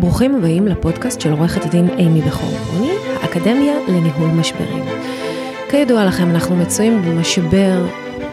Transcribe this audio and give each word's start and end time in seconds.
ברוכים 0.00 0.34
הבאים 0.34 0.68
לפודקאסט 0.68 1.20
של 1.20 1.32
עורכת 1.32 1.64
הדין 1.64 1.88
אימי 1.98 2.22
בחורבוני, 2.22 2.90
האקדמיה 3.22 3.74
לניהול 3.88 4.30
משברים. 4.30 4.84
כידוע 5.70 6.04
לכם, 6.04 6.30
אנחנו 6.30 6.56
מצויים 6.56 7.02
במשבר 7.02 7.86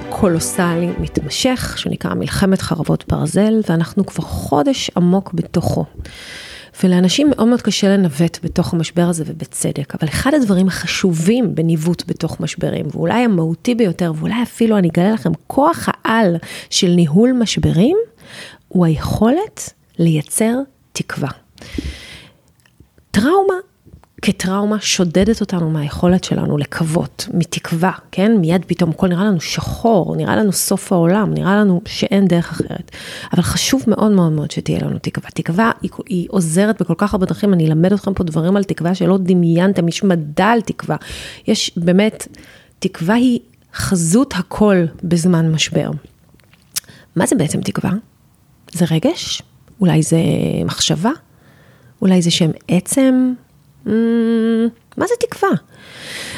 קולוסלי 0.10 0.90
מתמשך, 1.00 1.74
שנקרא 1.78 2.14
מלחמת 2.14 2.62
חרבות 2.62 3.06
ברזל, 3.08 3.54
ואנחנו 3.70 4.06
כבר 4.06 4.24
חודש 4.24 4.92
עמוק 4.98 5.34
בתוכו. 5.34 5.86
ולאנשים 6.84 7.30
מאוד 7.30 7.48
מאוד 7.48 7.62
קשה 7.62 7.90
לנווט 7.90 8.40
בתוך 8.44 8.74
המשבר 8.74 9.06
הזה 9.10 9.24
ובצדק, 9.28 9.96
אבל 9.96 10.08
אחד 10.08 10.34
הדברים 10.34 10.68
החשובים 10.68 11.56
בניווט 11.56 12.04
בתוך 12.08 12.40
משברים, 12.40 12.86
ואולי 12.92 13.24
המהותי 13.24 13.76
ביותר, 13.76 14.12
ואולי 14.16 14.44
אפילו 14.44 14.78
אני 14.78 14.90
אגלה 14.90 15.12
לכם 15.12 15.32
כוח 15.48 15.90
העל 15.94 16.36
של 16.70 16.90
ניהול 16.90 17.32
משברים, 17.32 17.98
הוא 18.68 18.86
היכולת 18.86 19.74
לייצר 20.00 20.54
תקווה. 20.92 21.47
טראומה 23.12 23.54
כטראומה 24.22 24.80
שודדת 24.80 25.42
אותנו 25.42 25.70
מהיכולת 25.70 26.24
שלנו 26.24 26.58
לקוות, 26.58 27.28
מתקווה, 27.34 27.92
כן? 28.12 28.38
מיד 28.38 28.66
פתאום 28.68 28.90
הכל 28.90 29.08
נראה 29.08 29.26
לנו 29.26 29.42
שחור, 29.42 30.16
נראה 30.16 30.36
לנו 30.36 30.52
סוף 30.52 30.92
העולם, 30.92 31.34
נראה 31.34 31.56
לנו 31.56 31.82
שאין 31.86 32.28
דרך 32.28 32.52
אחרת. 32.52 32.92
אבל 33.34 33.42
חשוב 33.42 33.84
מאוד 33.88 34.12
מאוד 34.12 34.32
מאוד 34.32 34.52
שתהיה 34.52 34.80
לנו 34.80 34.98
תקווה. 35.02 35.30
תקווה 35.30 35.72
היא, 35.82 35.90
היא 36.08 36.28
עוזרת 36.30 36.82
בכל 36.82 36.94
כך 36.98 37.14
הרבה 37.14 37.26
דרכים, 37.26 37.54
אני 37.54 37.68
אלמד 37.68 37.94
אתכם 37.94 38.14
פה 38.14 38.24
דברים 38.24 38.58
על 38.58 38.64
תקווה 38.64 38.96
שלא 38.96 39.18
דמיינתם, 39.18 39.88
יש 39.88 40.04
מדע 40.04 40.46
על 40.46 40.62
תקווה. 40.62 40.96
יש 41.48 41.72
באמת, 41.78 42.28
תקווה 42.80 43.16
היא 43.16 43.40
חזות 43.74 44.34
הכל 44.38 44.86
בזמן 45.04 45.52
משבר. 45.52 45.92
מה 47.16 47.26
זה 47.26 47.36
בעצם 47.36 47.62
תקווה? 47.62 47.92
זה 48.72 48.86
רגש? 48.92 49.42
אולי 49.82 50.04
זה 50.04 50.18
מחשבה? 50.66 51.12
אולי 52.02 52.22
זה 52.22 52.32
שם 52.32 52.52
עצם? 52.68 53.34
Mm, 53.86 53.90
מה 54.98 55.06
זה 55.08 55.14
תקווה? 55.20 55.50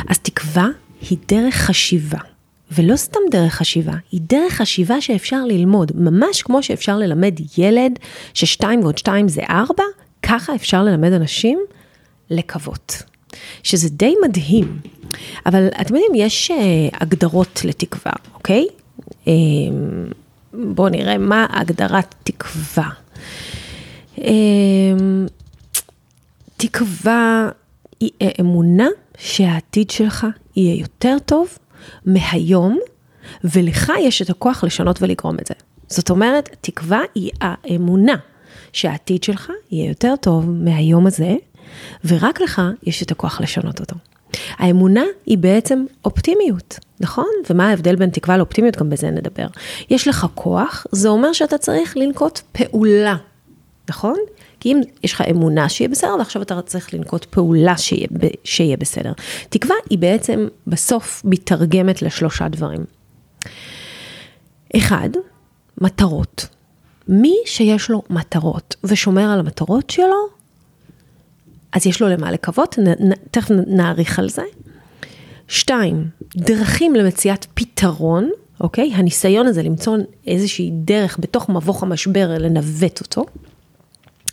אז 0.07 0.19
תקווה 0.19 0.67
היא 1.09 1.17
דרך 1.27 1.55
חשיבה, 1.55 2.19
ולא 2.71 2.95
סתם 2.95 3.19
דרך 3.31 3.53
חשיבה, 3.53 3.93
היא 4.11 4.21
דרך 4.23 4.53
חשיבה 4.53 5.01
שאפשר 5.01 5.45
ללמוד, 5.45 5.91
ממש 5.95 6.41
כמו 6.41 6.63
שאפשר 6.63 6.97
ללמד 6.97 7.39
ילד 7.57 7.99
ששתיים 8.33 8.81
ועוד 8.81 8.97
שתיים 8.97 9.27
זה 9.27 9.41
ארבע, 9.49 9.83
ככה 10.23 10.55
אפשר 10.55 10.83
ללמד 10.83 11.11
אנשים 11.11 11.59
לקוות. 12.29 13.03
שזה 13.63 13.89
די 13.89 14.15
מדהים, 14.23 14.79
אבל 15.45 15.67
אתם 15.67 15.95
יודעים, 15.95 16.11
יש 16.15 16.51
uh, 16.51 16.97
הגדרות 17.01 17.61
לתקווה, 17.65 18.11
אוקיי? 18.33 18.67
Um, 19.25 19.29
בואו 20.53 20.89
נראה 20.89 21.17
מה 21.17 21.45
הגדרת 21.49 22.15
תקווה. 22.23 22.89
Um, 24.15 24.21
תקווה 26.59 27.49
היא 27.99 28.11
אמונה 28.39 28.87
שהעתיד 29.17 29.89
שלך 29.89 30.27
יהיה 30.55 30.79
יותר 30.79 31.17
טוב 31.25 31.57
מהיום, 32.05 32.79
ולך 33.43 33.91
יש 33.99 34.21
את 34.21 34.29
הכוח 34.29 34.63
לשנות 34.63 35.01
ולגרום 35.01 35.35
את 35.39 35.47
זה. 35.47 35.53
זאת 35.87 36.09
אומרת, 36.09 36.55
תקווה 36.61 36.99
היא 37.15 37.31
האמונה 37.41 38.15
שהעתיד 38.73 39.23
שלך 39.23 39.51
יהיה 39.71 39.89
יותר 39.89 40.13
טוב 40.21 40.49
מהיום 40.49 41.07
הזה, 41.07 41.35
ורק 42.05 42.41
לך 42.41 42.61
יש 42.83 43.03
את 43.03 43.11
הכוח 43.11 43.41
לשנות 43.41 43.79
אותו. 43.79 43.95
האמונה 44.57 45.03
היא 45.25 45.37
בעצם 45.37 45.85
אופטימיות, 46.05 46.79
נכון? 46.99 47.29
ומה 47.49 47.69
ההבדל 47.69 47.95
בין 47.95 48.09
תקווה 48.09 48.37
לאופטימיות? 48.37 48.77
גם 48.77 48.89
בזה 48.89 49.11
נדבר. 49.11 49.47
יש 49.89 50.07
לך 50.07 50.27
כוח, 50.35 50.85
זה 50.91 51.09
אומר 51.09 51.33
שאתה 51.33 51.57
צריך 51.57 51.97
לנקוט 51.97 52.39
פעולה, 52.51 53.15
נכון? 53.89 54.17
כי 54.59 54.71
אם 54.71 54.81
יש 55.03 55.13
לך 55.13 55.21
אמונה 55.21 55.69
שיהיה 55.69 55.89
בסדר, 55.89 56.15
ועכשיו 56.19 56.41
אתה 56.41 56.61
צריך 56.61 56.93
לנקוט 56.93 57.25
פעולה 57.25 57.77
שיהיה, 57.77 58.07
שיהיה 58.43 58.77
בסדר. 58.77 59.11
תקווה 59.49 59.75
היא 59.89 59.97
בעצם 59.97 60.47
בסוף 60.67 61.21
מתרגמת 61.25 62.01
לשלושה 62.01 62.47
דברים. 62.47 62.85
אחד, 64.77 65.09
מטרות. 65.81 66.47
מי 67.07 67.35
שיש 67.45 67.89
לו 67.89 68.01
מטרות 68.09 68.75
ושומר 68.83 69.29
על 69.29 69.39
המטרות 69.39 69.89
שלו, 69.89 70.27
אז 71.71 71.87
יש 71.87 72.01
לו 72.01 72.07
למה 72.07 72.31
לקוות, 72.31 72.79
תכף 73.31 73.51
נאריך 73.67 74.19
על 74.19 74.29
זה. 74.29 74.43
שתיים, 75.47 76.07
דרכים 76.35 76.95
למציאת 76.95 77.45
פתרון, 77.53 78.29
אוקיי? 78.61 78.91
הניסיון 78.93 79.47
הזה 79.47 79.63
למצוא 79.63 79.97
איזושהי 80.27 80.69
דרך 80.73 81.17
בתוך 81.19 81.49
מבוך 81.49 81.83
המשבר, 81.83 82.37
לנווט 82.39 83.01
אותו. 83.01 83.25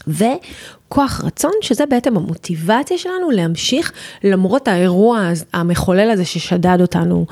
וכוח 0.06 1.20
רצון, 1.24 1.52
שזה 1.60 1.86
בעצם 1.86 2.16
המוטיבציה 2.16 2.98
שלנו 2.98 3.30
להמשיך 3.30 3.92
למרות 4.24 4.68
האירוע 4.68 5.30
המחולל 5.52 6.10
הזה 6.10 6.24
ששדד 6.24 6.78
אותנו 6.80 7.26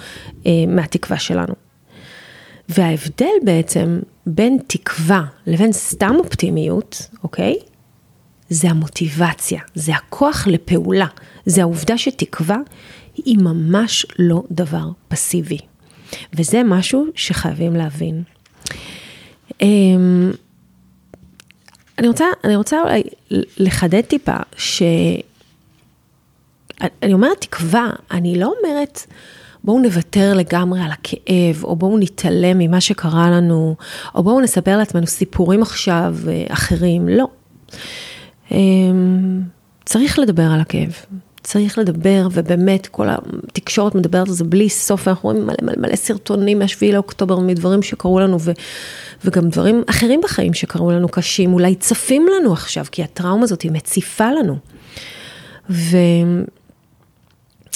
אה, 0.46 0.50
מהתקווה 0.68 1.18
שלנו. 1.18 1.54
וההבדל 2.68 3.34
בעצם 3.42 4.00
בין 4.26 4.58
תקווה 4.66 5.24
לבין 5.46 5.72
סתם 5.72 6.14
אופטימיות, 6.18 7.08
אוקיי? 7.22 7.56
זה 8.48 8.70
המוטיבציה, 8.70 9.60
זה 9.74 9.92
הכוח 9.94 10.46
לפעולה, 10.46 11.06
זה 11.46 11.62
העובדה 11.62 11.98
שתקווה 11.98 12.56
היא 13.16 13.38
ממש 13.38 14.06
לא 14.18 14.42
דבר 14.50 14.88
פסיבי. 15.08 15.58
וזה 16.34 16.62
משהו 16.64 17.06
שחייבים 17.14 17.76
להבין. 17.76 18.22
אני 21.98 22.08
רוצה, 22.08 22.24
אני 22.44 22.56
רוצה 22.56 22.80
אולי 22.82 23.02
לחדד 23.58 24.00
טיפה, 24.00 24.36
שאני 24.56 25.22
אומרת 27.12 27.40
תקווה, 27.40 27.90
אני 28.10 28.38
לא 28.38 28.52
אומרת 28.58 29.06
בואו 29.64 29.78
נוותר 29.78 30.34
לגמרי 30.34 30.80
על 30.80 30.90
הכאב, 30.90 31.64
או 31.64 31.76
בואו 31.76 31.98
נתעלם 31.98 32.58
ממה 32.58 32.80
שקרה 32.80 33.30
לנו, 33.30 33.76
או 34.14 34.22
בואו 34.22 34.40
נספר 34.40 34.76
לעצמנו 34.76 35.06
סיפורים 35.06 35.62
עכשיו 35.62 36.16
אה, 36.28 36.44
אחרים, 36.48 37.08
לא. 37.08 37.28
אמ, 38.50 39.40
צריך 39.84 40.18
לדבר 40.18 40.42
על 40.42 40.60
הכאב, 40.60 40.92
צריך 41.44 41.78
לדבר, 41.78 42.28
ובאמת 42.32 42.86
כל 42.86 43.06
התקשורת 43.08 43.94
מדברת 43.94 44.28
על 44.28 44.34
זה 44.34 44.44
בלי 44.44 44.68
סוף, 44.68 45.08
אנחנו 45.08 45.28
רואים 45.28 45.46
מלא 45.46 45.54
מלא 45.62 45.74
מלא 45.76 45.96
סרטונים 45.96 46.58
מה-7 46.58 46.92
לאוקטובר, 46.92 47.38
מדברים 47.38 47.82
שקרו 47.82 48.20
לנו, 48.20 48.40
ו, 48.40 48.52
וגם 49.24 49.48
דברים 49.48 49.82
אחרים 49.90 50.20
בחיים 50.24 50.54
שקרו 50.54 50.90
לנו 50.90 51.08
קשים, 51.08 51.52
אולי 51.52 51.74
צפים 51.74 52.26
לנו 52.36 52.52
עכשיו, 52.52 52.84
כי 52.92 53.02
הטראומה 53.02 53.42
הזאת 53.42 53.62
היא 53.62 53.72
מציפה 53.72 54.30
לנו. 54.30 54.56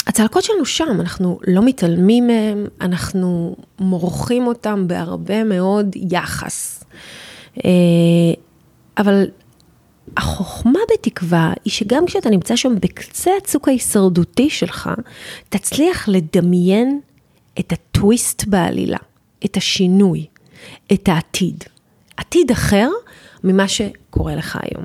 והצלקות 0.06 0.44
שלנו 0.44 0.64
שם, 0.64 1.00
אנחנו 1.00 1.38
לא 1.46 1.62
מתעלמים 1.64 2.26
מהם, 2.26 2.66
אנחנו 2.80 3.56
מורחים 3.78 4.46
אותם 4.46 4.88
בהרבה 4.88 5.44
מאוד 5.44 5.96
יחס. 5.96 6.84
אה, 7.64 7.70
אבל 8.98 9.26
החוכמה 10.16 10.80
בתקווה 10.92 11.52
היא 11.64 11.72
שגם 11.72 12.06
כשאתה 12.06 12.30
נמצא 12.30 12.56
שם 12.56 12.74
בקצה 12.80 13.30
הצוק 13.42 13.68
ההישרדותי 13.68 14.50
שלך, 14.50 14.90
תצליח 15.48 16.08
לדמיין 16.08 17.00
את 17.58 17.72
הטוויסט 17.72 18.44
בעלילה, 18.46 18.98
את 19.44 19.56
השינוי, 19.56 20.26
את 20.92 21.08
העתיד. 21.08 21.64
עתיד 22.16 22.50
אחר 22.50 22.88
ממה 23.44 23.68
שקורה 23.68 24.36
לך 24.36 24.58
היום. 24.62 24.84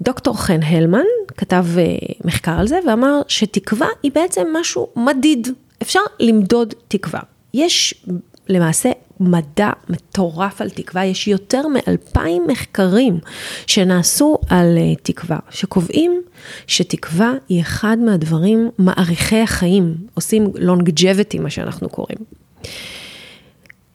דוקטור 0.00 0.38
חן 0.38 0.62
הלמן 0.62 1.04
כתב 1.36 1.66
אה, 1.78 1.84
מחקר 2.24 2.58
על 2.58 2.66
זה 2.66 2.78
ואמר 2.86 3.20
שתקווה 3.28 3.88
היא 4.02 4.12
בעצם 4.14 4.46
משהו 4.60 4.88
מדיד, 4.96 5.48
אפשר 5.82 6.00
למדוד 6.20 6.74
תקווה. 6.88 7.20
יש 7.54 8.04
למעשה 8.48 8.90
מדע 9.20 9.70
מטורף 9.88 10.60
על 10.60 10.70
תקווה, 10.70 11.04
יש 11.04 11.28
יותר 11.28 11.62
מאלפיים 11.68 12.46
מחקרים 12.46 13.18
שנעשו 13.66 14.38
על 14.48 14.76
uh, 14.76 15.00
תקווה, 15.02 15.38
שקובעים 15.50 16.22
שתקווה 16.66 17.32
היא 17.48 17.60
אחד 17.60 17.98
מהדברים 17.98 18.70
מעריכי 18.78 19.40
החיים, 19.40 19.94
עושים 20.14 20.46
longevity, 20.46 21.40
מה 21.40 21.50
שאנחנו 21.50 21.88
קוראים. 21.88 22.18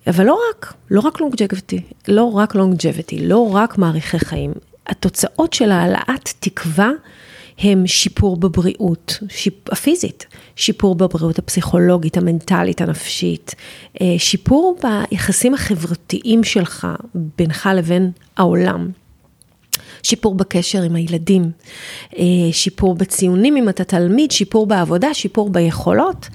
אבל 0.07 0.25
לא 0.25 0.39
רק, 0.49 0.73
לא 0.91 0.99
רק 0.99 1.17
longevity, 1.21 1.81
לא 2.07 2.23
רק 2.23 2.55
longevity, 2.55 3.15
לא 3.21 3.55
רק 3.55 3.77
מעריכי 3.77 4.19
חיים. 4.19 4.51
התוצאות 4.87 5.53
של 5.53 5.71
העלאת 5.71 6.29
תקווה 6.39 6.91
הם 7.59 7.87
שיפור 7.87 8.37
בבריאות 8.37 9.19
שיפ, 9.29 9.53
הפיזית, 9.71 10.25
שיפור 10.55 10.95
בבריאות 10.95 11.39
הפסיכולוגית, 11.39 12.17
המנטלית, 12.17 12.81
הנפשית, 12.81 13.55
אה, 14.01 14.15
שיפור 14.17 14.77
ביחסים 14.81 15.53
החברתיים 15.53 16.43
שלך 16.43 16.87
בינך 17.37 17.69
לבין 17.75 18.11
העולם. 18.37 18.89
שיפור 20.03 20.35
בקשר 20.35 20.81
עם 20.81 20.95
הילדים, 20.95 21.51
אה, 22.17 22.23
שיפור 22.51 22.95
בציונים 22.95 23.57
אם 23.57 23.69
אתה 23.69 23.83
תלמיד, 23.83 24.31
שיפור 24.31 24.67
בעבודה, 24.67 25.13
שיפור 25.13 25.49
ביכולות. 25.49 26.27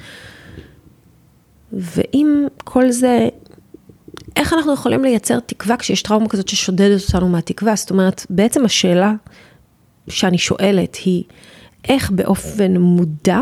ואם 1.73 2.47
כל 2.65 2.91
זה, 2.91 3.29
איך 4.37 4.53
אנחנו 4.53 4.75
יכולים 4.75 5.05
לייצר 5.05 5.41
תקווה 5.41 5.77
כשיש 5.77 6.03
טראומה 6.03 6.29
כזאת 6.29 6.49
ששודדת 6.49 7.01
אותנו 7.07 7.29
מהתקווה? 7.29 7.77
זאת 7.77 7.91
אומרת, 7.91 8.27
בעצם 8.31 8.65
השאלה 8.65 9.13
שאני 10.08 10.38
שואלת 10.38 10.97
היא, 11.05 11.25
איך 11.88 12.11
באופן 12.11 12.76
מודע 12.76 13.41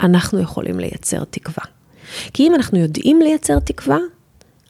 אנחנו 0.00 0.40
יכולים 0.40 0.80
לייצר 0.80 1.24
תקווה? 1.24 1.64
כי 2.32 2.42
אם 2.42 2.54
אנחנו 2.54 2.78
יודעים 2.78 3.20
לייצר 3.20 3.58
תקווה, 3.58 3.98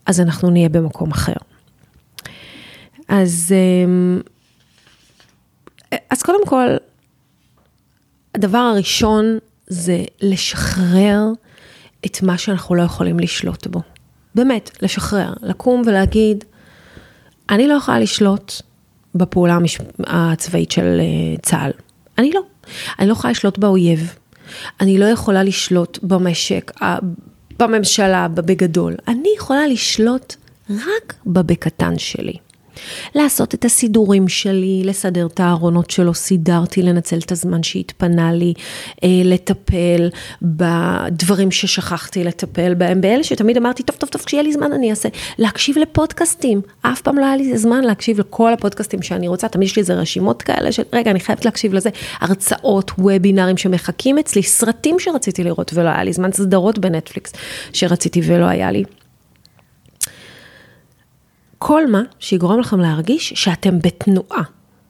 אז 0.06 0.20
אנחנו 0.20 0.50
נהיה 0.50 0.68
במקום 0.68 1.10
אחר. 1.10 1.32
אז, 3.08 3.54
אמ, 3.84 4.20
אז 6.10 6.22
קודם 6.22 6.46
כל, 6.46 6.66
הדבר 8.34 8.58
הראשון 8.58 9.38
זה 9.66 10.04
לשחרר 10.20 11.26
את 12.06 12.22
מה 12.22 12.38
שאנחנו 12.38 12.74
לא 12.74 12.82
יכולים 12.82 13.20
לשלוט 13.20 13.66
בו. 13.66 13.80
באמת, 14.34 14.70
לשחרר, 14.82 15.32
לקום 15.42 15.82
ולהגיד, 15.86 16.44
אני 17.50 17.68
לא 17.68 17.74
יכולה 17.74 18.00
לשלוט 18.00 18.52
בפעולה 19.14 19.54
המש... 19.54 19.78
הצבאית 20.06 20.70
של 20.70 21.00
אה, 21.00 21.36
צה"ל. 21.42 21.70
אני 22.18 22.30
לא. 22.34 22.40
אני 22.98 23.06
לא 23.08 23.12
יכולה 23.12 23.30
לשלוט 23.30 23.58
באויב. 23.58 24.14
אני 24.80 24.98
לא 24.98 25.04
יכולה 25.04 25.42
לשלוט 25.42 25.98
במשק, 26.02 26.72
בממשלה, 27.58 28.28
בגדול. 28.28 28.94
אני 29.08 29.28
יכולה 29.36 29.66
לשלוט 29.66 30.34
רק 30.70 31.14
בבקטן 31.26 31.98
שלי. 31.98 32.36
לעשות 33.14 33.54
את 33.54 33.64
הסידורים 33.64 34.28
שלי, 34.28 34.82
לסדר 34.84 35.26
את 35.26 35.40
הארונות 35.40 35.90
שלא 35.90 36.12
סידרתי, 36.12 36.82
לנצל 36.82 37.18
את 37.18 37.32
הזמן 37.32 37.62
שהתפנה 37.62 38.32
לי, 38.32 38.54
אה, 39.04 39.08
לטפל 39.24 40.08
בדברים 40.42 41.50
ששכחתי 41.50 42.24
לטפל 42.24 42.74
בהם, 42.74 43.00
באלה 43.00 43.24
שתמיד 43.24 43.56
אמרתי, 43.56 43.82
טוב, 43.82 43.96
טוב, 43.96 44.10
טוב, 44.10 44.22
כשיהיה 44.22 44.42
לי 44.42 44.52
זמן 44.52 44.72
אני 44.72 44.90
אעשה. 44.90 45.08
להקשיב 45.38 45.78
לפודקאסטים, 45.78 46.60
אף 46.82 47.00
פעם 47.00 47.18
לא 47.18 47.24
היה 47.24 47.36
לי 47.36 47.58
זמן 47.58 47.84
להקשיב 47.84 48.20
לכל 48.20 48.52
הפודקאסטים 48.52 49.02
שאני 49.02 49.28
רוצה, 49.28 49.48
תמיד 49.48 49.68
יש 49.68 49.76
לי 49.76 49.80
איזה 49.80 49.94
רשימות 49.94 50.42
כאלה 50.42 50.72
של, 50.72 50.82
רגע, 50.92 51.10
אני 51.10 51.20
חייבת 51.20 51.44
להקשיב 51.44 51.74
לזה, 51.74 51.90
הרצאות, 52.20 52.90
וובינארים 52.98 53.56
שמחכים 53.56 54.18
אצלי, 54.18 54.42
סרטים 54.42 54.98
שרציתי 54.98 55.44
לראות 55.44 55.70
ולא 55.74 55.88
היה 55.88 56.04
לי 56.04 56.12
זמן, 56.12 56.32
סדרות 56.32 56.78
בנטפליקס 56.78 57.32
שרציתי 57.72 58.20
ולא 58.24 58.44
היה 58.44 58.70
לי. 58.70 58.84
כל 61.64 61.86
מה 61.86 62.02
שיגרום 62.18 62.60
לכם 62.60 62.80
להרגיש 62.80 63.32
שאתם 63.36 63.78
בתנועה, 63.78 64.42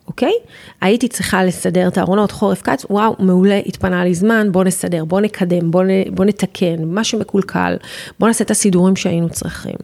אוקיי? 0.07 0.33
הייתי 0.81 1.09
צריכה 1.09 1.45
לסדר 1.45 1.89
את 1.89 1.99
הארונות 1.99 2.31
חורף 2.33 2.63
קיץ, 2.63 2.85
וואו, 2.91 3.17
מעולה, 3.19 3.61
התפנה 3.67 4.05
לי 4.05 4.15
זמן, 4.15 4.53
בוא 4.53 4.65
נסדר, 4.65 5.05
בוא 5.05 5.21
נקדם, 5.21 5.71
בוא, 5.71 5.83
נ, 5.83 6.15
בוא 6.15 6.25
נתקן, 6.25 6.85
מה 6.85 7.05
שמקולקל, 7.05 7.77
בוא 8.19 8.29
נעשה 8.29 8.45
את 8.45 8.51
הסידורים 8.51 8.97
שהיינו 8.97 9.29
צריכים. 9.31 9.75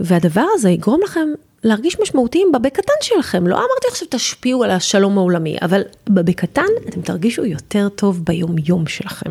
והדבר 0.00 0.44
הזה 0.54 0.70
יגרום 0.70 1.00
לכם 1.04 1.28
להרגיש 1.64 2.00
משמעותיים 2.00 2.52
בבקטן 2.52 2.94
שלכם. 3.02 3.46
לא 3.46 3.54
אמרתי 3.56 3.86
עכשיו 3.90 4.08
תשפיעו 4.10 4.64
על 4.64 4.70
השלום 4.70 5.18
העולמי, 5.18 5.56
אבל 5.62 5.82
בבקטן 6.08 6.66
אתם 6.88 7.00
תרגישו 7.00 7.44
יותר 7.44 7.88
טוב 7.88 8.24
ביום-יום 8.24 8.86
שלכם. 8.86 9.30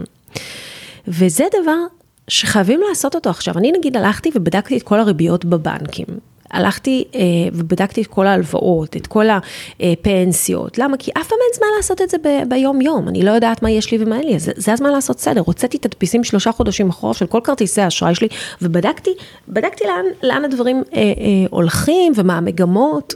וזה 1.07 1.45
דבר 1.61 1.79
שחייבים 2.27 2.81
לעשות 2.89 3.15
אותו 3.15 3.29
עכשיו. 3.29 3.57
אני 3.57 3.71
נגיד 3.71 3.97
הלכתי 3.97 4.31
ובדקתי 4.35 4.77
את 4.77 4.83
כל 4.83 4.99
הריביות 4.99 5.45
בבנקים. 5.45 6.05
הלכתי 6.51 7.03
אה, 7.15 7.21
ובדקתי 7.53 8.01
את 8.01 8.07
כל 8.07 8.27
ההלוואות, 8.27 8.97
את 8.97 9.07
כל 9.07 9.25
הפנסיות. 9.79 10.77
למה? 10.77 10.97
כי 10.97 11.11
אף 11.11 11.27
פעם 11.27 11.37
אין 11.41 11.57
זמן 11.57 11.67
לעשות 11.77 12.01
את 12.01 12.09
זה 12.09 12.17
ב- 12.17 12.49
ביום 12.49 12.81
יום. 12.81 13.07
אני 13.07 13.23
לא 13.23 13.31
יודעת 13.31 13.63
מה 13.63 13.71
יש 13.71 13.91
לי 13.91 13.97
ומה 14.03 14.15
אין 14.15 14.27
לי, 14.27 14.35
אז 14.35 14.51
זה 14.55 14.73
הזמן 14.73 14.89
לעשות 14.89 15.19
סדר. 15.19 15.41
הוצאתי 15.45 15.77
תדפיסים 15.77 16.23
שלושה 16.23 16.51
חודשים 16.51 16.89
אחורה 16.89 17.13
של 17.13 17.25
כל 17.25 17.39
כרטיסי 17.43 17.81
האשראי 17.81 18.15
שלי, 18.15 18.27
ובדקתי, 18.61 19.09
בדקתי 19.49 19.83
לאן, 19.87 20.05
לאן 20.23 20.45
הדברים 20.45 20.83
אה, 20.93 21.01
אה, 21.01 21.11
הולכים 21.49 22.13
ומה 22.15 22.37
המגמות. 22.37 23.13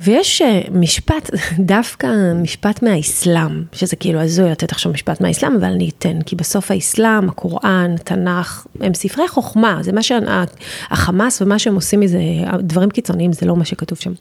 ויש 0.00 0.42
אה, 0.42 0.60
משפט, 0.72 1.30
דווקא 1.58 2.32
משפט 2.34 2.82
מהאסלאם, 2.82 3.64
שזה 3.72 3.96
כאילו 3.96 4.20
הזוי 4.20 4.50
לתת 4.50 4.72
עכשיו 4.72 4.92
משפט 4.92 5.20
מהאסלאם, 5.20 5.56
אבל 5.56 5.64
אני 5.64 5.88
אתן, 5.88 6.22
כי 6.22 6.36
בסוף 6.36 6.70
האסלאם, 6.70 7.28
הקוראן, 7.28 7.94
התנ"ך, 7.94 8.66
הם 8.80 8.94
ספרי 8.94 9.28
חוכמה, 9.28 9.78
זה 9.82 9.92
מה 9.92 10.00
שהחמאס 10.02 11.42
ומה 11.42 11.58
שהם 11.58 11.74
עושים 11.74 12.00
מזה, 12.00 12.20
דברים 12.60 12.90
קיצוניים, 12.90 13.32
זה 13.32 13.46
לא 13.46 13.56
מה 13.56 13.64
שכתוב 13.64 13.98
שם. 13.98 14.12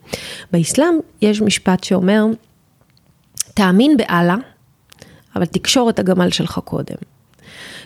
באסלאם 0.51 0.99
יש 1.21 1.41
משפט 1.41 1.83
שאומר, 1.83 2.25
תאמין 3.53 3.97
באללה, 3.97 4.35
אבל 5.35 5.45
תקשור 5.45 5.89
את 5.89 5.99
הגמל 5.99 6.29
שלך 6.29 6.59
קודם. 6.65 6.97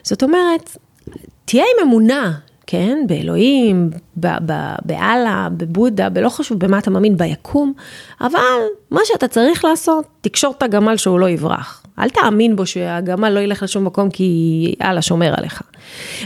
זאת 0.04 0.24
אומרת, 0.24 0.78
תהיה 1.46 1.64
עם 1.64 1.88
אמונה 1.88 2.34
כן, 2.68 2.98
באלוהים, 3.08 3.90
באללה, 4.86 5.48
בבודה, 5.58 6.10
בלא 6.10 6.30
חשוב 6.30 6.60
במה 6.60 6.80
אתה 6.80 6.90
מאמין, 6.90 7.18
ביקום, 7.18 7.74
אבל 8.22 8.40
מה 8.92 9.02
שאתה 9.04 9.28
צריך 9.28 9.66
לעשות, 9.66 10.06
תקשור 10.22 10.54
את 10.58 10.64
הגמל 10.64 10.98
שהוא 10.98 11.20
לא 11.20 11.30
יברח. 11.30 11.84
אל 12.00 12.10
תאמין 12.10 12.56
בו 12.56 12.66
שהגמל 12.66 13.30
לא 13.30 13.40
ילך 13.40 13.64
לשום 13.64 13.86
מקום 13.86 14.10
כי 14.10 14.74
אללה 14.82 15.02
שומר 15.02 15.34
עליך. 15.38 15.62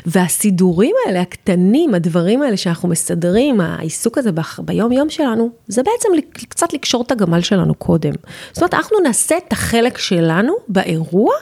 והסידורים 0.06 0.96
האלה, 1.06 1.22
הקטנים, 1.22 1.94
הדברים 1.94 2.42
האלה 2.42 2.58
שאנחנו 2.58 2.90
מסדרים, 2.90 3.62
העיסוק 3.62 4.18
הזה 4.18 4.30
ביום 4.60 4.92
יום 4.92 5.10
שלנו, 5.10 5.50
זה 5.68 5.82
בעצם 5.84 6.10
קצת 6.32 6.74
לקשור 6.74 7.02
את 7.02 7.12
הגמל 7.12 7.42
שלנו 7.42 7.76
קודם. 7.76 8.14
זאת 8.52 8.58
אומרת, 8.58 8.74
אנחנו 8.74 8.98
נעשה 9.04 9.38
את 9.38 9.54
החלק 9.54 9.98
שלנו 9.98 10.54
באירוע, 10.68 11.34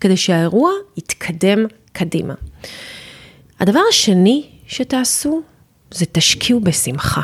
כדי 0.00 0.16
שהאירוע 0.16 0.70
יתקדם 0.96 1.66
קדימה. 1.92 2.34
הדבר 3.60 3.80
השני 3.88 4.46
שתעשו, 4.66 5.42
זה 5.90 6.04
תשקיעו 6.12 6.60
בשמחה. 6.60 7.22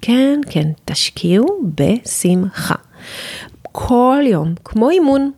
כן, 0.00 0.40
כן, 0.50 0.68
תשקיעו 0.84 1.46
בשמחה. 1.74 2.74
כל 3.62 4.20
יום, 4.26 4.54
כמו 4.64 4.90
אימון, 4.90 5.30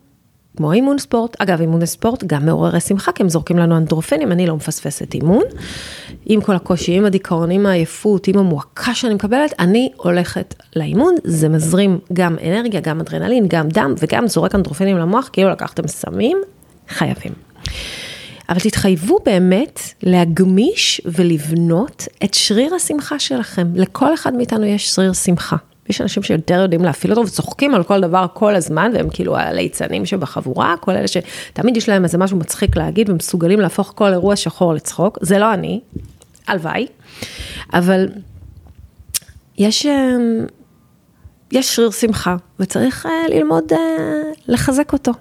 כמו 0.56 0.72
אימון 0.72 0.98
ספורט, 0.98 1.36
אגב 1.40 1.60
אימון 1.60 1.86
ספורט 1.86 2.24
גם 2.24 2.46
מעוררי 2.46 2.80
שמחה, 2.80 3.12
כי 3.12 3.22
הם 3.22 3.28
זורקים 3.28 3.58
לנו 3.58 3.76
אנדרופנים, 3.76 4.32
אני 4.32 4.46
לא 4.46 4.56
מפספסת 4.56 5.14
אימון. 5.14 5.42
עם 6.26 6.40
כל 6.40 6.54
הקושי, 6.56 6.92
עם 6.92 7.04
הדיכאון, 7.04 7.50
עם 7.50 7.66
העייפות, 7.66 8.28
עם 8.28 8.38
המועקה 8.38 8.94
שאני 8.94 9.14
מקבלת, 9.14 9.54
אני 9.58 9.92
הולכת 9.96 10.54
לאימון, 10.76 11.14
זה 11.24 11.48
מזרים 11.48 11.98
גם 12.12 12.36
אנרגיה, 12.44 12.80
גם 12.80 13.00
אדרנלין, 13.00 13.46
גם 13.48 13.68
דם 13.68 13.94
וגם 13.98 14.28
זורק 14.28 14.54
אנדרופנים 14.54 14.98
למוח, 14.98 15.30
כאילו 15.32 15.50
לקחתם 15.50 15.88
סמים, 15.88 16.38
חייבים. 16.88 17.32
אבל 18.48 18.60
תתחייבו 18.60 19.18
באמת 19.24 19.80
להגמיש 20.02 21.00
ולבנות 21.04 22.08
את 22.24 22.34
שריר 22.34 22.74
השמחה 22.74 23.18
שלכם. 23.18 23.68
לכל 23.74 24.14
אחד 24.14 24.34
מאיתנו 24.34 24.64
יש 24.64 24.90
שריר 24.90 25.12
שמחה. 25.12 25.56
יש 25.88 26.00
אנשים 26.00 26.22
שיותר 26.22 26.54
יודעים 26.54 26.84
להפעיל 26.84 27.12
אותו 27.12 27.26
וצוחקים 27.26 27.74
על 27.74 27.82
כל 27.84 28.00
דבר 28.00 28.26
כל 28.34 28.54
הזמן, 28.54 28.90
והם 28.94 29.08
כאילו 29.10 29.36
הליצנים 29.36 30.06
שבחבורה, 30.06 30.74
כל 30.80 30.92
אלה 30.92 31.06
שתמיד 31.08 31.76
יש 31.76 31.88
להם 31.88 32.04
איזה 32.04 32.18
משהו 32.18 32.36
מצחיק 32.36 32.76
להגיד 32.76 33.10
ומסוגלים 33.10 33.60
להפוך 33.60 33.92
כל 33.96 34.12
אירוע 34.12 34.36
שחור 34.36 34.74
לצחוק. 34.74 35.18
זה 35.20 35.38
לא 35.38 35.54
אני, 35.54 35.80
הלוואי, 36.46 36.86
אבל 37.72 38.08
יש, 39.58 39.86
אה, 39.86 40.16
יש 41.52 41.76
שריר 41.76 41.90
שמחה 41.90 42.36
וצריך 42.60 43.06
אה, 43.06 43.28
ללמוד 43.28 43.72
אה, 43.72 43.78
לחזק 44.48 44.92
אותו. 44.92 45.12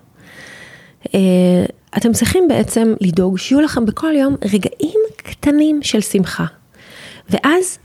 אתם 1.97 2.13
צריכים 2.13 2.47
בעצם 2.47 2.93
לדאוג 3.01 3.37
שיהיו 3.37 3.61
לכם 3.61 3.85
בכל 3.85 4.13
יום 4.15 4.35
רגעים 4.45 4.99
קטנים 5.17 5.79
של 5.83 6.01
שמחה. 6.01 6.45
ואז 7.29 7.79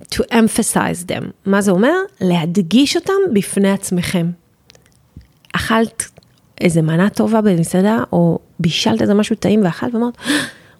to 0.00 0.22
emphasize 0.32 1.08
them. 1.08 1.24
מה 1.46 1.60
זה 1.60 1.70
אומר? 1.70 1.94
להדגיש 2.20 2.96
אותם 2.96 3.12
בפני 3.32 3.70
עצמכם. 3.70 4.30
אכלת 5.52 6.04
איזה 6.60 6.82
מנה 6.82 7.10
טובה 7.10 7.40
במסעדה, 7.40 7.98
או 8.12 8.38
בישלת 8.60 9.02
איזה 9.02 9.14
משהו 9.14 9.36
טעים 9.36 9.64
ואכלת 9.64 9.94
ואמרת, 9.94 10.16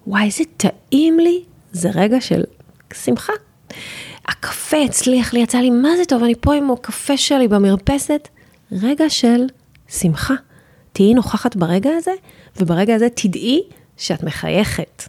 וואי, 0.07 0.25
איזה 0.25 0.43
טעים 0.57 1.19
לי, 1.19 1.43
זה 1.71 1.89
רגע 1.95 2.21
של 2.21 2.43
שמחה. 2.93 3.33
הקפה 4.27 4.77
הצליח 4.77 5.33
לי, 5.33 5.39
יצא 5.39 5.57
לי, 5.57 5.69
מה 5.69 5.89
זה 5.97 6.05
טוב, 6.05 6.23
אני 6.23 6.35
פה 6.35 6.53
עם 6.53 6.71
הקפה 6.71 7.17
שלי 7.17 7.47
במרפסת, 7.47 8.27
רגע 8.71 9.09
של 9.09 9.45
שמחה. 9.89 10.33
תהיי 10.95 11.13
נוכחת 11.13 11.55
ברגע 11.55 11.89
הזה, 11.97 12.11
וברגע 12.57 12.95
הזה 12.95 13.07
תדעי 13.09 13.63
שאת 13.97 14.23
מחייכת. 14.23 15.03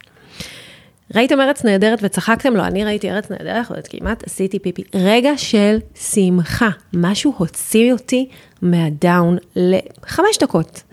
ראיתם 1.15 1.41
ארץ 1.41 1.65
נהדרת 1.65 1.99
וצחקתם? 2.01 2.55
לא, 2.55 2.63
אני 2.63 2.85
ראיתי 2.85 3.11
ארץ 3.11 3.31
נהדרת 3.31 3.65
וכמעט 3.77 4.23
עשיתי 4.23 4.59
פיפי. 4.59 4.83
רגע 4.95 5.37
של 5.37 5.77
שמחה, 5.95 6.69
משהו 6.93 7.33
הוציא 7.37 7.93
אותי 7.93 8.29
מהדאון 8.61 9.37
לחמש 9.55 10.37
דקות. 10.39 10.83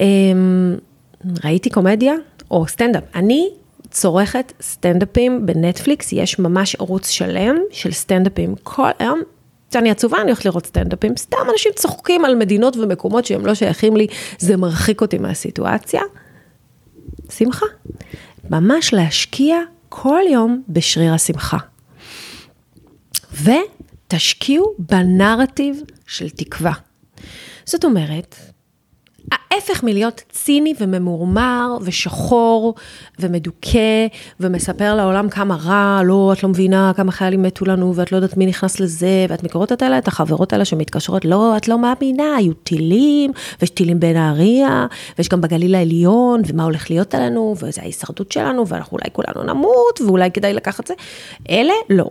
אמ, 0.00 0.76
ראיתי 1.44 1.70
קומדיה 1.70 2.14
או 2.50 2.68
סטנדאפ. 2.68 3.04
אני 3.14 3.48
צורכת 3.90 4.52
סטנדאפים 4.62 5.46
בנטפליקס, 5.46 6.12
יש 6.12 6.38
ממש 6.38 6.74
ערוץ 6.74 7.08
שלם 7.08 7.56
של 7.70 7.92
סטנדאפים. 7.92 8.54
כל 8.62 8.90
היום 8.98 9.20
כשאני 9.70 9.90
עצובה, 9.90 10.16
אני 10.20 10.26
הולכת 10.30 10.44
לראות 10.44 10.66
סטנדאפים, 10.66 11.16
סתם 11.16 11.36
אנשים 11.52 11.72
צוחקים 11.74 12.24
על 12.24 12.34
מדינות 12.34 12.76
ומקומות 12.76 13.24
שהם 13.24 13.46
לא 13.46 13.54
שייכים 13.54 13.96
לי, 13.96 14.06
זה 14.38 14.56
מרחיק 14.56 15.00
אותי 15.00 15.18
מהסיטואציה. 15.18 16.02
שמחה. 17.30 17.66
ממש 18.50 18.94
להשקיע 18.94 19.56
כל 19.88 20.20
יום 20.30 20.62
בשריר 20.68 21.14
השמחה. 21.14 21.58
ותשקיעו 23.32 24.74
בנרטיב 24.78 25.82
של 26.06 26.30
תקווה. 26.30 26.72
זאת 27.64 27.84
אומרת, 27.84 28.36
ההפך 29.32 29.82
מלהיות 29.82 30.22
ציני 30.30 30.74
וממורמר 30.80 31.76
ושחור 31.80 32.74
ומדוכא 33.18 34.06
ומספר 34.40 34.94
לעולם 34.94 35.28
כמה 35.28 35.56
רע, 35.56 36.00
לא, 36.04 36.32
את 36.32 36.42
לא 36.42 36.48
מבינה 36.48 36.92
כמה 36.96 37.12
חיילים 37.12 37.42
מתו 37.42 37.64
לנו 37.64 37.94
ואת 37.94 38.12
לא 38.12 38.16
יודעת 38.16 38.36
מי 38.36 38.46
נכנס 38.46 38.80
לזה, 38.80 39.26
ואת 39.28 39.42
מכירות 39.42 39.72
את 39.72 39.82
אלה, 39.82 39.98
את 39.98 40.08
החברות 40.08 40.52
האלה 40.52 40.64
שמתקשרות, 40.64 41.24
לא, 41.24 41.56
את 41.56 41.68
לא 41.68 41.78
מאמינה, 41.78 42.36
היו 42.36 42.54
טילים, 42.54 43.32
ויש 43.60 43.70
טילים 43.70 44.00
בנהריה, 44.00 44.86
ויש 45.18 45.28
גם 45.28 45.40
בגליל 45.40 45.74
העליון, 45.74 46.42
ומה 46.46 46.64
הולך 46.64 46.90
להיות 46.90 47.14
עלינו, 47.14 47.54
וזה 47.58 47.80
ההישרדות 47.80 48.32
שלנו, 48.32 48.68
ואנחנו 48.68 48.98
אולי 48.98 49.10
כולנו 49.12 49.54
נמות, 49.54 50.00
ואולי 50.06 50.30
כדאי 50.30 50.52
לקחת 50.54 50.86
זה. 50.86 50.94
אלה, 51.50 51.74
לא. 51.90 52.10